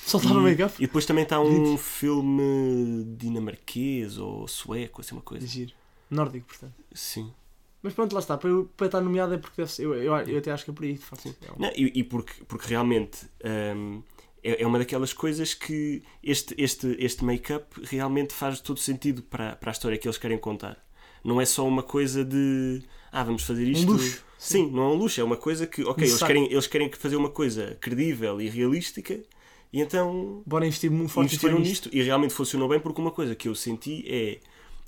[0.04, 0.74] Só está no make-up.
[0.78, 5.46] E depois também está um filme dinamarquês ou sueco, assim uma coisa.
[5.46, 5.72] Giro.
[6.10, 6.74] Nórdico, portanto.
[6.92, 7.32] Sim.
[7.82, 8.36] Mas pronto, lá está.
[8.36, 9.84] Para, eu- para estar nomeado é porque deve ser.
[9.84, 11.34] Eu, eu, eu até acho que é por aí, de facto.
[11.42, 13.26] É um- Não, e, e porque, porque realmente
[13.76, 14.02] hum,
[14.42, 19.56] é, é uma daquelas coisas que este, este, este make-up realmente faz todo sentido para,
[19.56, 20.82] para a história que eles querem contar.
[21.24, 23.88] Não é só uma coisa de ah, vamos fazer isto.
[23.90, 24.24] Um luxo.
[24.38, 27.14] Sim, não é um luxo, é uma coisa que, ok, eles querem, eles querem fazer
[27.14, 29.20] uma coisa credível e realística
[29.72, 31.86] e então Bora investir muito forte investiram nisto.
[31.86, 34.38] nisto e realmente funcionou bem porque uma coisa que eu senti é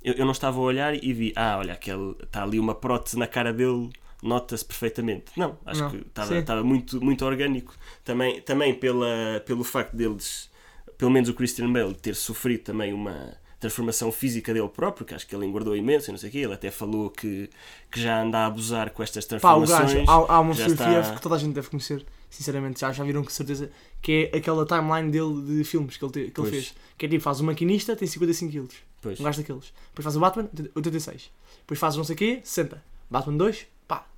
[0.02, 3.18] eu, eu não estava a olhar e vi ah olha aquele está ali uma prótese
[3.18, 3.90] na cara dele
[4.24, 9.62] nota-se perfeitamente não acho Não, que estava estava muito muito orgânico também também pela pelo
[9.62, 10.50] facto deles
[10.98, 15.26] pelo menos o Christian Bale ter sofrido também uma transformação física dele próprio que acho
[15.26, 17.48] que ele engordou imenso e não sei o quê ele até falou que,
[17.90, 21.14] que já anda a abusar com estas Pá, transformações gajo, há, há uma fotografia está-
[21.14, 23.70] que toda a gente deve conhecer, sinceramente, já, já viram com certeza,
[24.02, 26.74] que é aquela timeline dele de filmes que ele, te- que ele fez.
[26.98, 28.68] Que é tipo, faz o maquinista, tem 55 kg,
[29.00, 29.72] pois, um gajo daqueles.
[29.88, 31.30] Depois faz o Batman, 86.
[31.60, 32.82] Depois faz o não sei o quê, 60.
[33.10, 33.66] Batman 2, pá,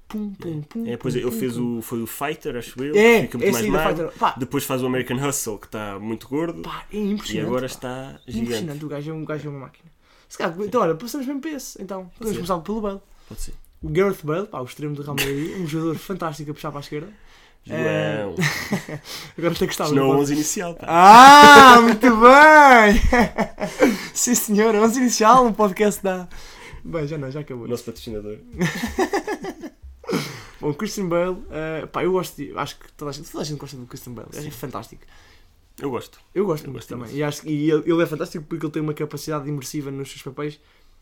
[0.08, 0.86] pum, pum, pum.
[0.86, 1.78] é, depois pum, ele pum, fez pum.
[1.78, 4.12] o foi o Fighter acho eu É, fica muito esse mais magro.
[4.18, 7.46] Pá, depois faz o American Hustle que está muito gordo pá, é E impressionante.
[7.46, 7.66] agora pá.
[7.66, 8.38] está gigante.
[8.44, 9.90] Impressionante, o gajo, é o gajo é uma máquina.
[10.28, 11.80] Se calhar, então, olha, passamos mesmo para esse.
[11.80, 13.00] Então, podemos começar pelo Bale.
[13.28, 13.54] Pode ser.
[13.82, 16.80] O Gareth Bale, pá, o extremo do Real Madrid, um jogador fantástico a puxar para
[16.80, 17.08] a esquerda.
[17.64, 18.34] João.
[19.36, 19.84] Agora tem que estar.
[19.84, 20.86] Isto não é o 11 inicial, pá.
[20.88, 23.98] Ah, muito bem!
[24.14, 26.28] Sim, senhor, 11 inicial, um podcast da.
[26.84, 27.66] Bem, já não, já acabou.
[27.66, 28.38] Nosso patrocinador.
[30.60, 32.52] Bom, Christian Bale, eh, pá, eu gosto de.
[32.56, 34.50] Acho que toda a gente, toda a gente gosta do Christian Bale, acho Sim.
[34.50, 35.02] fantástico.
[35.80, 36.18] Eu gosto.
[36.34, 37.14] Eu gosto Eu gosto também.
[37.14, 40.22] E, acho, e ele, ele é fantástico porque ele tem uma capacidade imersiva nos seus
[40.22, 40.58] papéis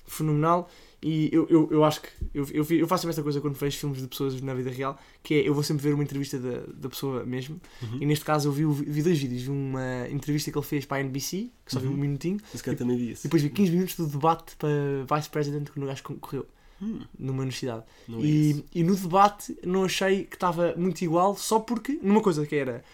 [0.06, 0.68] fenomenal.
[1.02, 4.00] E eu, eu, eu acho que eu, eu, eu faço esta coisa quando vejo filmes
[4.00, 6.88] de pessoas na vida real, que é eu vou sempre ver uma entrevista da, da
[6.88, 7.60] pessoa mesmo.
[7.82, 7.98] Uhum.
[8.00, 9.42] E neste caso eu vi, o- vi dois vídeos.
[9.42, 11.96] Vi uma entrevista que ele fez para a NBC, que só vi um Uhum.
[11.98, 13.24] minutinho, Esse cara também e disse.
[13.24, 16.46] depois vi 15 minutos do debate para Vice President que o gajo concorreu
[16.82, 17.84] Hum, numa universidade.
[18.08, 18.64] não isso.
[18.72, 22.54] E, e no debate não achei que estava muito igual, só porque, numa coisa que
[22.56, 22.84] era,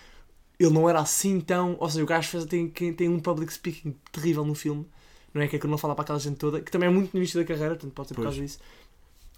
[0.58, 1.76] ele não era assim tão.
[1.80, 4.86] Ou seja, o gajo fez, tem, tem um public speaking terrível no filme,
[5.32, 5.48] não é?
[5.48, 7.18] Que é que ele não fala para aquela gente toda, que também é muito no
[7.18, 8.34] início da carreira, portanto pode ser por Pois.
[8.34, 8.58] causa disso.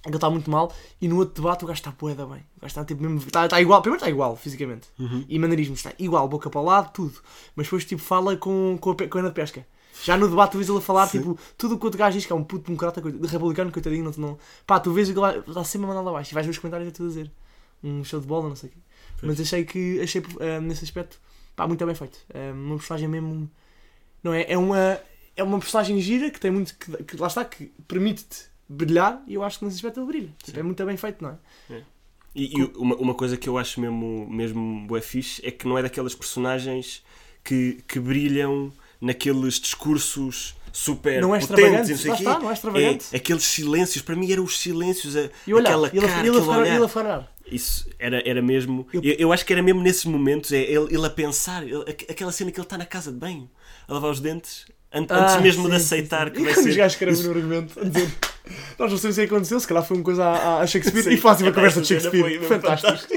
[0.04, 2.38] É ele está muito mal, e no outro debate o gajo está boeda bem.
[2.56, 3.18] O gajo está tipo mesmo.
[3.18, 5.24] Está, está igual, primeiro está igual fisicamente, Uhum.
[5.28, 7.20] e maneirismo está igual, boca para o lado, tudo.
[7.54, 9.64] Mas depois tipo fala com, com, a, com a Ana de pesca.
[10.04, 11.18] Já no debate tu vês ele a falar, Sim.
[11.18, 13.70] tipo, tudo o que o outro gajo diz, que é um puto democrata, coitado- republicano,
[13.72, 14.38] coitadinho, não, não.
[14.66, 16.58] Pá, tu vês ele vai- está sempre a mandar lá abaixo e vais ver os
[16.58, 17.30] comentários é tudo a dizer.
[17.84, 18.78] Um show de bola, não sei o quê.
[19.20, 19.22] Pois.
[19.38, 21.20] Mas achei que, achei eh, nesse aspecto,
[21.54, 22.18] pá, muito bem feito.
[22.32, 23.50] Eh, uma personagem mesmo.
[24.22, 24.46] Não é?
[24.48, 24.98] É uma,
[25.36, 26.74] é uma personagem gira que tem muito.
[26.78, 30.34] Que, que lá está, que permite-te brilhar e eu acho que nesse aspecto ele brilha.
[30.42, 31.30] Tipo, é muito bem feito, não
[31.70, 31.82] é?
[32.34, 35.76] E, e uma, uma coisa que eu acho mesmo, mesmo bué fixe é que não
[35.76, 37.04] é daquelas personagens
[37.44, 42.22] que, que brilham naqueles discursos super não é potentes e não sei o quê.
[42.22, 43.04] está, não é extravagante.
[43.12, 46.40] É, aqueles silêncios, para mim eram os silêncios, a, E olhar, aquela ele, cara, ele,
[46.40, 46.74] ficar- olhar.
[46.76, 47.32] ele a falar.
[47.50, 48.86] Isso era, era mesmo.
[48.92, 51.82] Eu- Eu, eu acho que era mesmo nesses momentos, é ele, ele a pensar, ele-
[51.82, 53.50] aqu- aquela cena que ele está na casa de banho,
[53.86, 56.32] a lavar os dentes, an- antes Ah, mesmo de sim, sim, aceitar sim.
[56.34, 56.68] que vai E ser.
[56.70, 58.10] os gajos escrevem isso- no argumento a dizer
[58.78, 61.10] nós não sabemos o que aconteceu, se calhar foi uma coisa a, Shakespeare Sim.
[61.10, 62.22] e fazem uma conversa de Shakespeare.
[62.24, 62.92] mesmo Fantástico.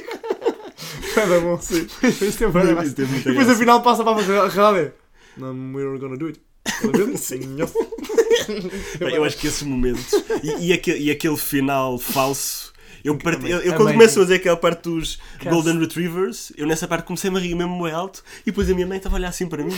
[1.13, 1.57] Foi bom.
[1.61, 1.87] Sim.
[2.03, 4.91] Isso é muita E depois afinal passa para a realidade.
[5.37, 6.39] No, we're gonna do it.
[7.17, 7.57] Sim.
[8.99, 12.73] Eu acho que esses momentos e, e, aquele, e aquele final falso.
[13.03, 13.53] Eu, Amei.
[13.53, 15.19] eu, eu quando começam a dizer aquela parte dos.
[15.43, 18.87] Golden Retrievers, eu nessa parte comecei a rir mesmo bem alto e depois a minha
[18.87, 19.75] mãe estava a olhar assim para mim.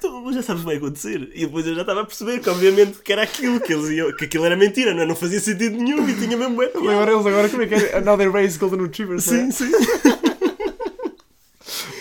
[0.00, 1.30] Tu já sabes o que vai acontecer.
[1.34, 4.12] E depois eu já estava a perceber que obviamente que era aquilo, que, eles iam,
[4.16, 5.06] que aquilo era mentira, não, é?
[5.06, 6.78] não fazia sentido nenhum e tinha mesmo piada.
[6.78, 8.00] Agora eles agora como é que é?
[8.00, 9.22] Now they raise Golden Retrievers.
[9.22, 9.70] Sim, sim.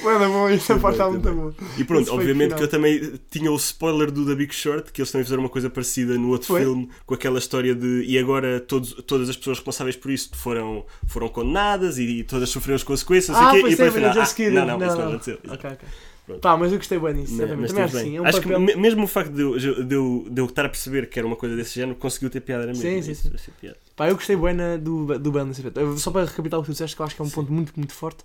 [0.03, 1.55] Da bom, essa Também, parte está muito boa.
[1.77, 5.01] E pronto, Esse obviamente que eu também tinha o spoiler do The Big Short, que
[5.01, 6.61] eles também fizeram uma coisa parecida no outro Foi?
[6.61, 10.85] filme, com aquela história de e agora todos, todas as pessoas responsáveis por isso foram,
[11.07, 14.49] foram condenadas e, todas sofreram as consequências, não Ah, pois e depois é, ah, esse
[14.49, 15.39] não, não, isso não aconteceu.
[15.47, 15.87] Ok, ok.
[16.25, 16.39] Pronto.
[16.39, 17.35] Pá, mas eu gostei bem disso.
[17.37, 18.03] Também mas também acho bem.
[18.05, 18.15] sim.
[18.17, 18.57] É um Acho papel...
[18.59, 21.19] que me- mesmo o facto de eu, de, eu, de eu estar a perceber que
[21.19, 22.81] era uma coisa desse género, conseguiu ter piada na mesma.
[22.83, 23.31] Sim, sim, Isso, sim.
[23.33, 23.77] achei piada.
[23.93, 25.81] Pá, eu gostei bem na- do, do Bale nesse aspecto.
[25.81, 27.51] Eu- Só para recapitular o que tu disseste, que eu acho que é um ponto
[27.51, 28.23] muito, muito forte.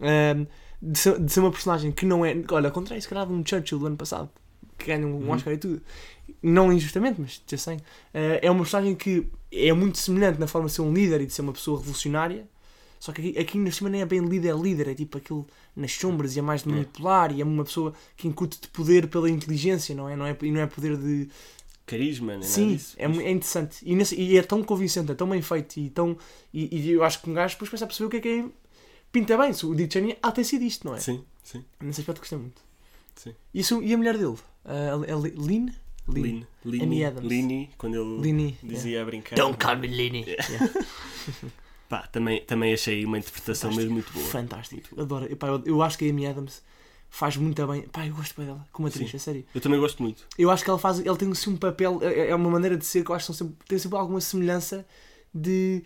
[0.00, 0.46] Ahm,
[0.80, 2.34] de, ser, de ser uma personagem que não é.
[2.50, 4.30] Olha, ao contrário, se calhar, de um Churchill do ano passado,
[4.78, 5.30] que ganha um Uhum.
[5.30, 5.80] Oscar e tudo.
[6.42, 7.78] Não injustamente, mas já sei.
[8.14, 11.26] Ah, é uma personagem que é muito semelhante na forma de ser um líder e
[11.26, 12.46] de ser uma pessoa revolucionária.
[12.98, 15.46] Só que aqui, aqui na cima nem é bem líder, é líder, é tipo aquilo
[15.76, 16.72] nas sombras e é mais de É.
[16.72, 20.16] manipular e é uma pessoa que incute de poder pela inteligência, não é?
[20.16, 21.28] Não é e não é poder de,
[21.86, 22.96] Carisma, nem nada Sim, disso.
[22.98, 23.76] é, é interessante.
[23.84, 26.16] E, nesse- e é tão convincente, é tão bem feito e, tão,
[26.52, 28.28] e, e eu acho que um gajo depois começa a perceber o que é que
[28.28, 28.44] é.
[29.16, 31.00] Pinta bem, o Dick Cheney ah, tem sido isto, não é?
[31.00, 31.64] Sim, sim.
[31.80, 32.60] Nesse aspecto gostei muito.
[33.14, 33.32] Sim.
[33.54, 34.36] Isso, e a mulher dele?
[34.62, 35.70] A, a, a Lynn?
[36.06, 37.26] Lin, Amy Lini, Adams.
[37.26, 38.58] Lini, quando ele Lini.
[38.62, 39.34] dizia a brincar.
[39.36, 40.26] Don't call me Lini.
[40.26, 40.70] Yeah.
[41.88, 43.80] Pá, também, também achei uma interpretação Fantástico.
[43.80, 44.26] mesmo muito boa.
[44.26, 45.00] Fantástico.
[45.00, 45.32] Adoro.
[45.32, 46.62] Epá, eu, eu acho que a Amy Adams
[47.08, 47.88] faz muito bem.
[47.88, 49.16] Pá, eu gosto bem dela, como atriz, Sim.
[49.16, 49.46] é sério.
[49.54, 50.26] Eu também gosto muito.
[50.38, 52.84] Eu acho que ela faz, ela tem assim um papel, é é uma maneira de
[52.84, 54.86] ser que eu acho que sempre, tem sempre alguma semelhança
[55.32, 55.82] de,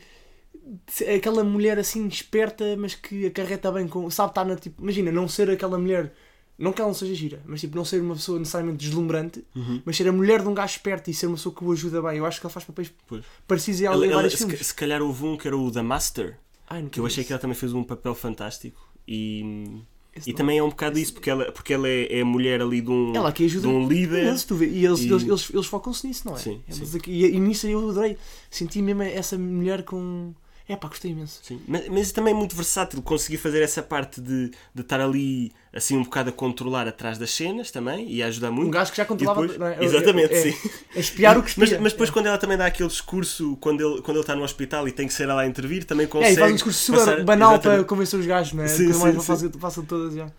[1.15, 5.27] aquela mulher assim esperta, mas que acarreta bem com, sabe estar na tipo, imagina, não
[5.29, 6.13] ser aquela mulher,
[6.59, 9.81] não que ela não seja gira, mas tipo, não ser uma pessoa necessariamente deslumbrante, Uhum.
[9.85, 12.03] mas ser a mulher de um gajo esperto e ser uma pessoa que o ajuda
[12.03, 12.19] bem.
[12.19, 13.25] Eu acho que ela faz papéis Pois.
[13.49, 14.67] parecidos a ela em vários se, filmes.
[14.67, 17.27] se calhar houve um que era o The Master, Ai, que eu achei isso.
[17.29, 18.79] que ela também fez um papel fantástico.
[19.09, 19.81] E,
[20.15, 20.37] Esse e não.
[20.39, 22.91] também é um bocado isso, porque ela, porque ela é, é a mulher ali de
[22.91, 24.37] um, Ela que de ajuda um líder.
[24.45, 26.39] Tu vê, e eles, E- eles, eles, eles focam-se nisso, não é?
[26.39, 26.99] Sim, Eles sim.
[27.07, 28.17] e, e nisso eu adorei.
[28.51, 30.33] Senti mesmo essa mulher com.
[30.73, 31.41] É pá, gostei imenso.
[31.43, 31.61] Sim.
[31.67, 35.97] Mas, mas também é muito versátil, conseguir fazer essa parte de, de estar ali assim
[35.97, 38.69] um bocado a controlar atrás das cenas também e a ajudar muito.
[38.69, 39.47] Um gajo que já controlava.
[39.49, 39.85] depois- é?
[39.85, 40.71] Exatamente, é, é, sim.
[40.95, 41.81] é espiar o que Mas, espia.
[41.81, 42.13] mas depois é.
[42.13, 45.07] quando ela também dá aquele discurso, quando ele, quando ele está no hospital e tem
[45.09, 47.53] que ser ela a intervir, também É, consegue e faz um discurso super passar- banal
[47.55, 47.79] Exatamente.
[47.81, 48.69] para convencer os gajos, não é?
[48.69, 49.49] Sim, sim, mais sim.
[49.49, 50.31] de todas já.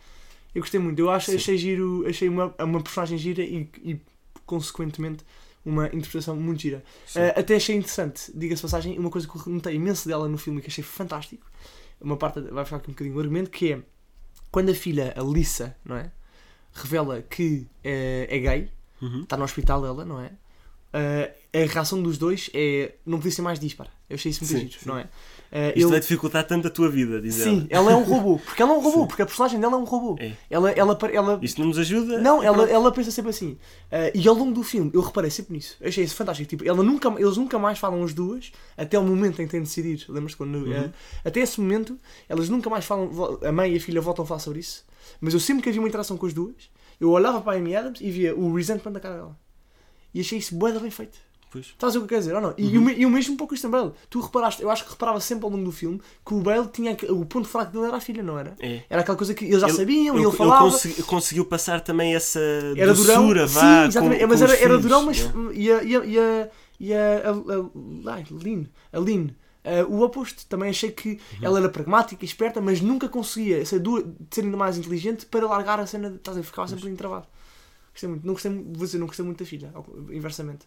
[0.55, 0.99] Eu gostei muito.
[0.99, 1.37] Eu acho, Sim.
[1.37, 3.99] achei giro, achei uma, uma personagem gira e, e,
[4.45, 5.23] consequentemente,
[5.65, 6.83] uma interpretação muito gira.
[7.15, 10.59] Uh, até achei interessante, diga-se passagem, uma coisa que eu notei imenso dela no filme
[10.59, 11.45] e que achei fantástico
[12.01, 13.81] uma parte vai ficar aqui um bocadinho o argumento que é
[14.51, 16.11] quando a filha, a Lisa, não é?
[16.73, 18.71] Revela que é, é gay,
[19.01, 19.21] Uhum.
[19.23, 20.31] está no hospital ela, não é?
[20.93, 23.89] Ah, a reação dos dois é não podia ser mais dispara.
[24.09, 24.89] Eu achei isso muito Sim, giro, sim.
[24.89, 25.07] não é?
[25.53, 27.89] Ah, Isto ele- vai dificultar tanto a tua vida, diz Sim, ela.
[27.89, 28.39] ela é um robô.
[28.39, 29.07] Porque ela é um robô, Sim.
[29.07, 30.15] porque a personagem dela é um robô.
[30.19, 30.31] É.
[30.49, 32.19] Ela, ela, ela, Isto não nos ajuda?
[32.21, 33.57] não, ela, ela pensa sempre assim.
[33.91, 35.75] Ah, e ao longo do filme, eu reparei sempre nisso.
[35.81, 36.49] Eu achei isso fantástico.
[36.49, 39.61] Tipo, ela nunca, eles nunca mais falam as duas até o momento em que têm
[39.61, 40.05] de decidir.
[40.07, 40.55] Lembras-te quando.
[40.55, 40.73] Uhum.
[40.73, 40.89] ah,
[41.25, 41.97] até esse momento,
[42.29, 43.39] elas nunca mais falam.
[43.43, 44.85] A mãe e a filha voltam a falar sobre isso.
[45.19, 47.75] Mas eu sempre que havia uma interação com as duas, eu olhava para a Amy
[47.75, 49.37] Adams e via o resentment da cara dela.
[50.13, 51.17] E achei isso bué bem feito.
[51.51, 51.65] Pois.
[51.65, 52.35] Estás a ver o que eu quero dizer?
[52.35, 52.53] Ou não?
[52.57, 52.85] E, Uhum.
[52.85, 53.91] o e o mesmo um pouco Christian Bale.
[54.09, 56.95] Tu reparaste, eu acho que reparava sempre ao longo do filme que o Bale tinha.
[57.09, 58.55] O ponto fraco dele era a filha, não era?
[58.59, 58.83] É.
[58.89, 60.63] Era aquela coisa que eles já Ele- sabiam e ele, ele falava.
[60.71, 62.39] consegui- conseguiu passar também essa
[62.77, 63.21] Era durão.
[63.23, 64.21] doçura, vá, Sim, exatamente.
[64.21, 65.19] com, mas com era, era filhos, durão, mas.
[65.19, 65.31] é.
[65.53, 65.83] E a.
[65.83, 67.69] E a, e a, e a, a,
[69.63, 70.45] eh, o oposto.
[70.47, 71.17] Também achei que Uhum.
[71.41, 75.79] ela era pragmática esperta, mas nunca conseguia ser, du- ser ainda mais inteligente para largar
[75.79, 76.09] a cena.
[76.09, 76.45] De, estás a ver?
[76.47, 77.27] Ficava sempre entravado.
[77.91, 78.25] Gostei muito.
[78.25, 79.73] Não gostei, vou dizer, não gostei muito da filha,
[80.11, 80.65] inversamente.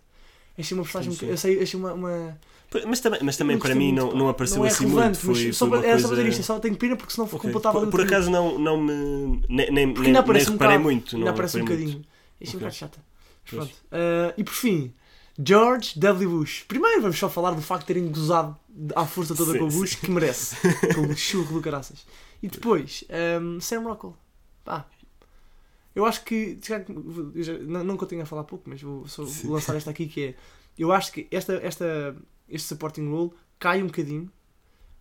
[0.58, 1.12] Achei uma personagem.
[1.12, 1.26] Sim, sim.
[1.26, 2.38] Eu sei, achei uma- uma
[2.86, 5.18] Mas também, mas também para mim muito, não, não apareceu não é assim muito.
[5.18, 7.38] Foi, só foi era só dizer isto, só tenho pena porque senão Ok.
[7.38, 9.42] completava Por, por acaso não, não me.
[9.48, 11.14] Nem, nem, Porque ainda aparece nem um reparei muito.
[11.16, 12.02] ainda não aparece um bocadinho.
[12.40, 12.58] Achei um Ok.
[12.58, 12.98] bocado chata.
[13.48, 13.72] Pronto.
[13.92, 14.92] Ah, e por fim,
[15.44, 16.28] George W.
[16.30, 16.64] Bush.
[16.66, 18.56] Primeiro vamos só falar do facto de terem gozado
[18.96, 20.56] à força toda Sim, com o Bush, que merece.
[20.94, 22.04] com o churro do caraças.
[22.42, 24.16] E depois, ahm, Sam Rockwell.
[24.64, 24.86] Pá.
[25.94, 26.58] Eu acho que.
[27.66, 29.48] Não, não que eu tenha a falar pouco, mas vou só Sim.
[29.48, 30.34] lançar esta aqui que é.
[30.76, 32.16] Eu acho que esta, esta,
[32.48, 34.30] este supporting role cai um bocadinho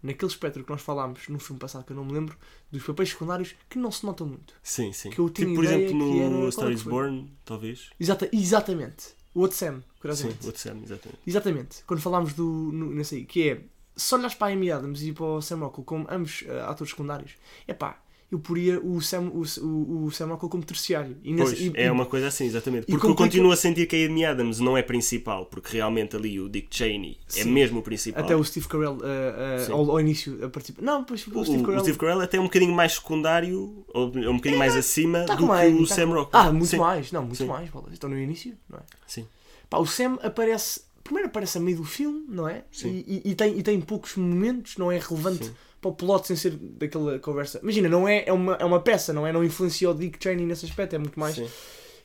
[0.04, 2.38] naquele espectro que nós falámos no filme passado, que eu não me lembro,
[2.70, 4.54] dos papéis secundários que não se notam muito.
[4.62, 5.10] Sim, sim.
[5.10, 6.84] Que eu tinha tipo, por exemplo, é no que Star is?
[6.84, 7.90] Born, talvez.
[8.00, 9.16] Exata, exatamente.
[9.34, 10.44] O outro Sam, Sim, curiosamente.
[10.44, 11.20] o outro Sam, exatamente.
[11.26, 11.84] Exatamente.
[11.88, 12.44] Quando falámos do.
[12.44, 13.64] No, nesse aí, que é.
[13.96, 16.90] Se olhas para a Amy Adams e para o Sam Rockwell como ambos eh, atores
[16.90, 17.36] secundários,
[17.68, 18.03] é pá,
[18.34, 21.15] eu poria o Sam, o, o, o Sam Rockwell como terciário.
[21.24, 22.88] E Pois, e- é uma coisa assim, exatamente.
[22.88, 26.39] Porque eu continuo a sentir que a Amy Adams não é principal, porque realmente ali
[26.39, 27.52] o Dick Cheney é Sim.
[27.52, 28.24] mesmo o principal.
[28.24, 29.72] Até o Steve Carell eh, Sim.
[29.74, 30.82] ao, ao início a participar.
[30.82, 31.80] Não, pois o, O, Steve o Carell.
[31.82, 35.41] Steve Carell até é um bocadinho mais secundário, ou um bocadinho mais acima Tá do
[35.41, 36.43] com que mais, o tá Sam Rockwell.
[36.43, 36.78] Ah, muito Sim.
[36.78, 37.12] mais.
[37.12, 37.46] Não, muito Sim.
[37.46, 37.69] mais.
[37.91, 38.82] Estão no início, não é?
[39.06, 39.28] Sim.
[39.69, 40.82] Pá, o Sam aparece.
[41.04, 42.63] Primeiro aparece a meio do filme, não é?
[42.72, 43.04] Sim.
[43.06, 45.54] E, e- e tem, e tem poucos momentos, não é relevante Sim.
[45.84, 47.60] Para o plot sem ser daquela conversa.
[47.62, 49.34] Imagina, não é, é, uma, é uma peça, não é?
[49.34, 51.36] Não influencia o Dick Cheney nesse aspecto, é muito mais.
[51.36, 51.48] Sim.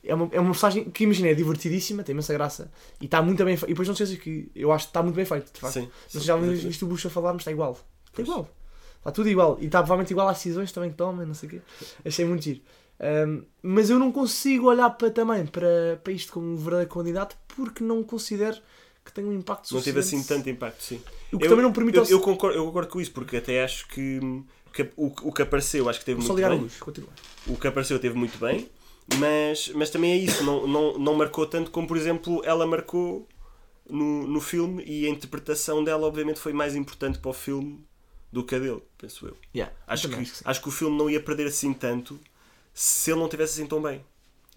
[0.05, 3.45] É uma, é uma personagem que, imagina, é divertidíssima, tem imensa graça e está muito
[3.45, 3.71] bem feito.
[3.71, 5.75] E depois não sei se que eu acho que está muito bem feito, de facto.
[5.75, 5.83] Sim.
[6.15, 7.79] Não sei já viste o Bush a falar, mas está igual.
[8.07, 8.49] Está igual.
[8.99, 9.59] Está tudo igual.
[9.61, 11.61] E está provavelmente igual às decisões também que toma, não sei o quê.
[12.05, 12.61] Achei muito giro.
[13.01, 17.37] Ahm, mas eu não consigo olhar para, também para, para isto como um verdadeiro candidato
[17.55, 18.59] porque não considero
[19.09, 21.01] que tenha um impacto Não teve assim tanto impacto, sim.
[21.33, 23.65] O que Eu- também não permite Eu, eu concordo, eu concordo com isso, porque até
[23.65, 24.21] acho que,
[24.73, 26.61] que o, o que apareceu, acho que teve Vou só muito bem.
[26.61, 26.77] luz.
[26.79, 27.11] Continua.
[27.47, 28.69] O que apareceu teve muito bem,
[29.19, 33.27] mas, mas também é isso, não, não, não marcou tanto como, por exemplo, ela marcou
[33.89, 37.83] no, no filme e a interpretação dela, obviamente, foi mais importante para o filme
[38.31, 39.37] do que a dele, penso eu.
[39.55, 42.21] Yeah, Acho que, acho que o filme não ia perder assim tanto
[42.75, 44.05] se ele não tivesse assim tão bem.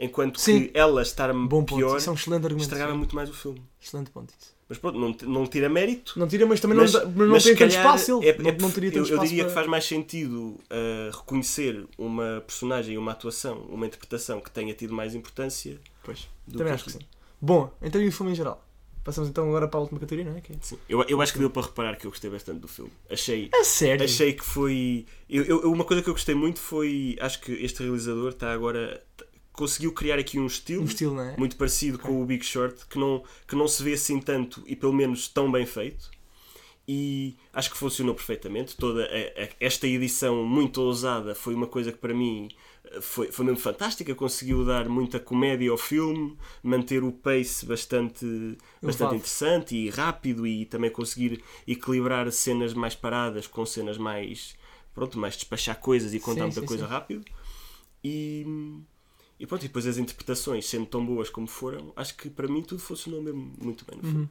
[0.03, 0.65] Enquanto Sim.
[0.67, 1.75] que ela estar Bom ponto.
[1.77, 2.63] pior Isso é um excelente argumento.
[2.63, 3.61] estragava muito mais o filme.
[3.79, 4.33] Excelente ponto.
[4.37, 4.51] Isso.
[4.67, 6.17] Mas pronto, não, não tira mérito.
[6.17, 8.19] Não tira, mas também Mas- não, dá- mas não mas tem se tanto calhar espaço.
[8.19, 8.29] Ele.
[8.29, 9.49] é- não, é- não teria tanto eu, eu espaço diria para...
[9.49, 14.93] que faz mais sentido uh, reconhecer uma personagem, uma atuação, uma interpretação que tenha tido
[14.93, 16.27] mais importância Pois.
[16.47, 16.99] do Também acho que sim.
[17.41, 18.65] Bom, então e o filme em geral?
[19.03, 20.41] Passamos então agora para a última categoria, não é?
[20.41, 20.77] Que é- Sim.
[20.87, 22.91] Eu, eu acho que deu para reparar que eu gostei bastante do filme.
[23.09, 24.05] Achei, A sério?
[24.05, 25.05] achei que foi.
[25.29, 27.17] Eu, eu- uma coisa que eu gostei muito foi.
[27.19, 29.03] Acho que este realizador está agora.
[29.17, 31.35] t- conseguiu criar aqui um estilo, Um estilo, é?
[31.37, 34.75] muito parecido com o Big Short que não, que não se vê assim tanto e
[34.75, 36.09] pelo menos tão bem feito.
[36.87, 38.75] E acho que funcionou perfeitamente.
[38.75, 42.49] Toda a- a- esta edição muito ousada foi uma coisa que para mim
[42.85, 44.13] eh, foi, foi mesmo fantástica.
[44.15, 48.25] Conseguiu dar muita comédia ao filme, manter o pace bastante,
[48.81, 54.55] bastante interessante e rápido e também conseguir equilibrar cenas mais paradas com cenas mais
[54.93, 56.91] pronto, mais despachar coisas e contar Sim, muita sim, coisa sim.
[56.91, 57.23] rápido.
[58.03, 58.45] E,
[59.41, 62.61] e pronto, e depois as interpretações sendo tão boas como foram, acho que para mim
[62.61, 64.19] tudo funcionou mesmo muito bem no filme.
[64.19, 64.29] Uhum.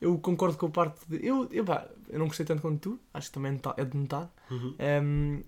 [0.00, 1.26] Eu concordo com a parte de.
[1.26, 3.84] Eu, eu, pá, eu não gostei tanto quanto tu, acho que também é nota- é
[3.84, 4.32] de notar.
[4.50, 4.74] Uhum.
[5.02, 5.42] Um,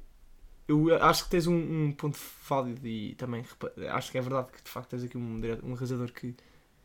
[0.69, 1.55] eu acho que tens um,
[1.87, 3.45] um ponto válido e também
[3.90, 6.35] acho que é verdade que de facto tens aqui um, um realizador que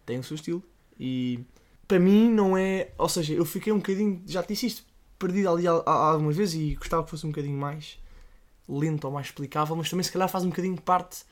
[0.05, 0.61] tem o seu estilo
[0.99, 1.43] e
[1.87, 2.91] para mim não é.
[2.97, 4.83] Ou seja, eu fiquei um bocadinho, já te disse isto,
[5.17, 7.97] perdido ali há- há- algumas vezes e gostava que fosse um bocadinho mais
[8.69, 11.23] lento ou mais explicável, mas também se calhar faz um bocadinho parte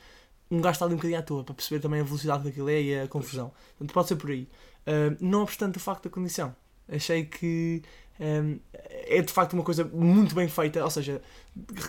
[0.52, 3.00] um gasto ali um bocadinho à toa para perceber também a velocidade daquilo é e
[3.00, 3.52] a confusão.
[3.78, 4.48] Portanto, pode ser por aí.
[4.88, 6.56] Uh, não obstante o facto da condição,
[6.88, 7.84] achei que
[8.20, 11.22] um, é de facto uma coisa muito bem feita, ou seja,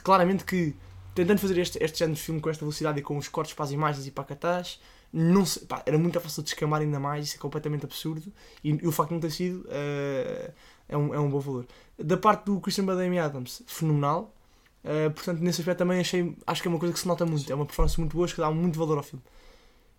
[0.03, 0.77] claramente que
[1.15, 3.65] tentando fazer este, este género de filme com esta velocidade e com os cortes para
[3.65, 4.81] as imagens e para catás,
[5.13, 8.71] não se, pá, era muito fácil de descamar ainda mais, isso é completamente absurdo e,
[8.71, 10.53] e o facto de não ter sido uh,
[10.89, 11.67] é, um, é um bom valor.
[11.99, 14.35] Da parte do Christian e Adams, fenomenal.
[14.83, 17.51] Uh, portanto, nesse aspecto também achei, acho que é uma coisa que se nota muito,
[17.51, 19.23] é uma performance muito boa, que dá muito valor ao filme.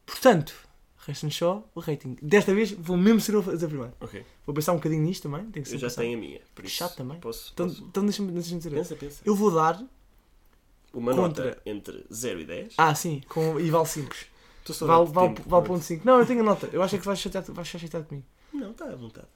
[0.06, 0.54] Portanto,
[1.06, 2.18] resta só o rating.
[2.22, 3.94] Desta vez vou mesmo ser eu a fazer primeiro.
[4.00, 4.26] Ok.
[4.46, 5.46] Vou pensar um bocadinho nisto também.
[5.52, 6.02] Tem que Eu já pensar.
[6.02, 6.42] tenho a minha.
[6.56, 7.20] Por isso Chato também.
[7.20, 7.84] Posso, Então, posso...
[7.84, 8.72] então deixa-me deixa dizer.
[8.72, 9.22] Pensa, pensa.
[9.24, 9.82] Eu vou dar.
[10.94, 11.46] Uma Contra.
[11.46, 12.74] nota entre 0 e 10.
[12.78, 14.14] Ah, sim, com, e vale 5.
[14.60, 16.06] Estou só a Vale, vale, vale ponto 5.
[16.06, 16.68] Não, eu tenho a nota.
[16.74, 18.26] Eu acho que vais, chatear, vais chateado comigo.
[18.54, 19.28] Não, está à vontade.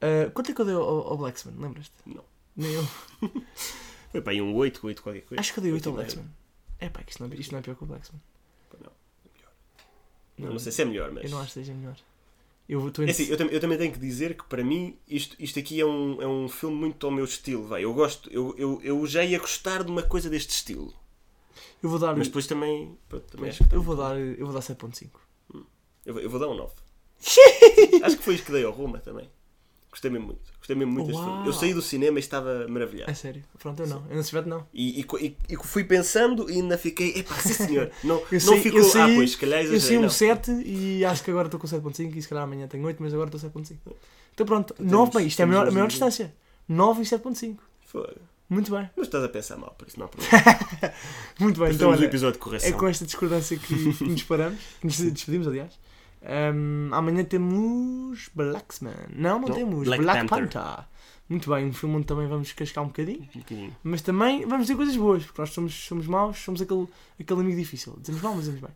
[0.00, 1.54] Uh, quanto é que eu dei ao, ao Blacksman?
[1.58, 1.92] Lembras-te?
[2.06, 2.24] Não.
[2.56, 2.88] Nem eu.
[4.12, 5.40] Foi para aí um 8, 8 qualquer coisa.
[5.40, 5.94] Acho que eu dei 8 ao.
[5.96, 6.26] Blacksman.
[6.78, 8.20] É pá, que isto não, é- isto não é pior que o Blacksman.
[10.38, 11.24] Não, não sei se é melhor, mas.
[11.24, 11.96] Eu não acho que seja melhor.
[12.68, 15.36] Eu estou É assim, eu, tam- eu também tenho que dizer que para mim isto,
[15.38, 17.66] isto aqui é um, é um filme muito ao meu estilo.
[17.66, 17.84] Vai.
[17.84, 20.92] Eu gosto, eu, eu, eu já ia gostar de uma coisa deste estilo.
[21.82, 22.16] eu vou dar.
[22.16, 22.96] Mas depois também.
[23.08, 24.16] pronto, também acho que eu vou dar.
[24.18, 25.10] Eu vou dar 7.5.
[25.52, 25.62] bom.
[26.06, 26.72] Eu, vou- eu vou dar um 9.
[28.02, 29.28] acho que foi isso que dei ao Roma também.
[29.92, 30.40] Gostei mesmo muito.
[30.56, 31.46] Gostei mesmo muito deste filme.
[31.46, 33.10] Eu saí do cinema e estava maravilhado.
[33.10, 33.44] É sério.
[33.58, 34.02] Pronto, eu não.
[34.08, 34.66] Eu não se não.
[34.72, 38.40] E, e, e- e fui pensando e ainda fiquei, epá, sim senhor, não, Eu não
[38.40, 40.08] sei- ficou, eu sei- ah pois, calhar Eu sei exagerei, um não.
[40.10, 43.12] 7 e acho que agora estou com 7.5 e se calhar amanhã tenho 8, mas
[43.12, 43.76] agora estou 7.5.
[44.32, 46.34] Então pronto, Temos- 9 bem, isto é a maior, a maior distância.
[46.66, 47.58] 9 e 7.5.
[47.86, 48.08] Fogo.
[48.48, 50.44] Muito bem, Mas estás a pensar mal, por isso não há problema.
[51.40, 51.68] muito bem.
[51.70, 52.72] Então, Fazemos o olha, episódio de é correção.
[52.78, 53.74] com esta discordância que
[54.04, 55.72] nos paramos, que nos despedimos, aliás.
[56.24, 58.92] Ahm, amanhã temos Blacksman.
[59.14, 59.84] Não, não, Não, temos.
[59.84, 60.48] Black Black, Panther.
[60.48, 60.84] Panther.
[61.28, 63.28] Muito bem, um filme onde também vamos cascar um bocadinho.
[63.34, 63.76] Um bocadinho.
[63.82, 66.86] Mas também vamos dizer coisas boas, porque nós somos, somos maus, somos aquele,
[67.18, 67.96] aquele amigo difícil.
[68.00, 68.70] Dizemos mal, mas dizemos bem.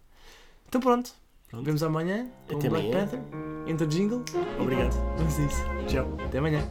[0.68, 1.12] Então pronto,
[1.50, 1.64] Pronto.
[1.64, 3.06] vemos amanhã com Até Black amanhã.
[3.06, 3.20] Panther.
[3.66, 4.24] Entra jingle.
[4.59, 4.94] Obrigado.
[5.18, 5.62] Vamos a isso.
[5.87, 6.16] Tchau.
[6.24, 6.66] Até amanhã.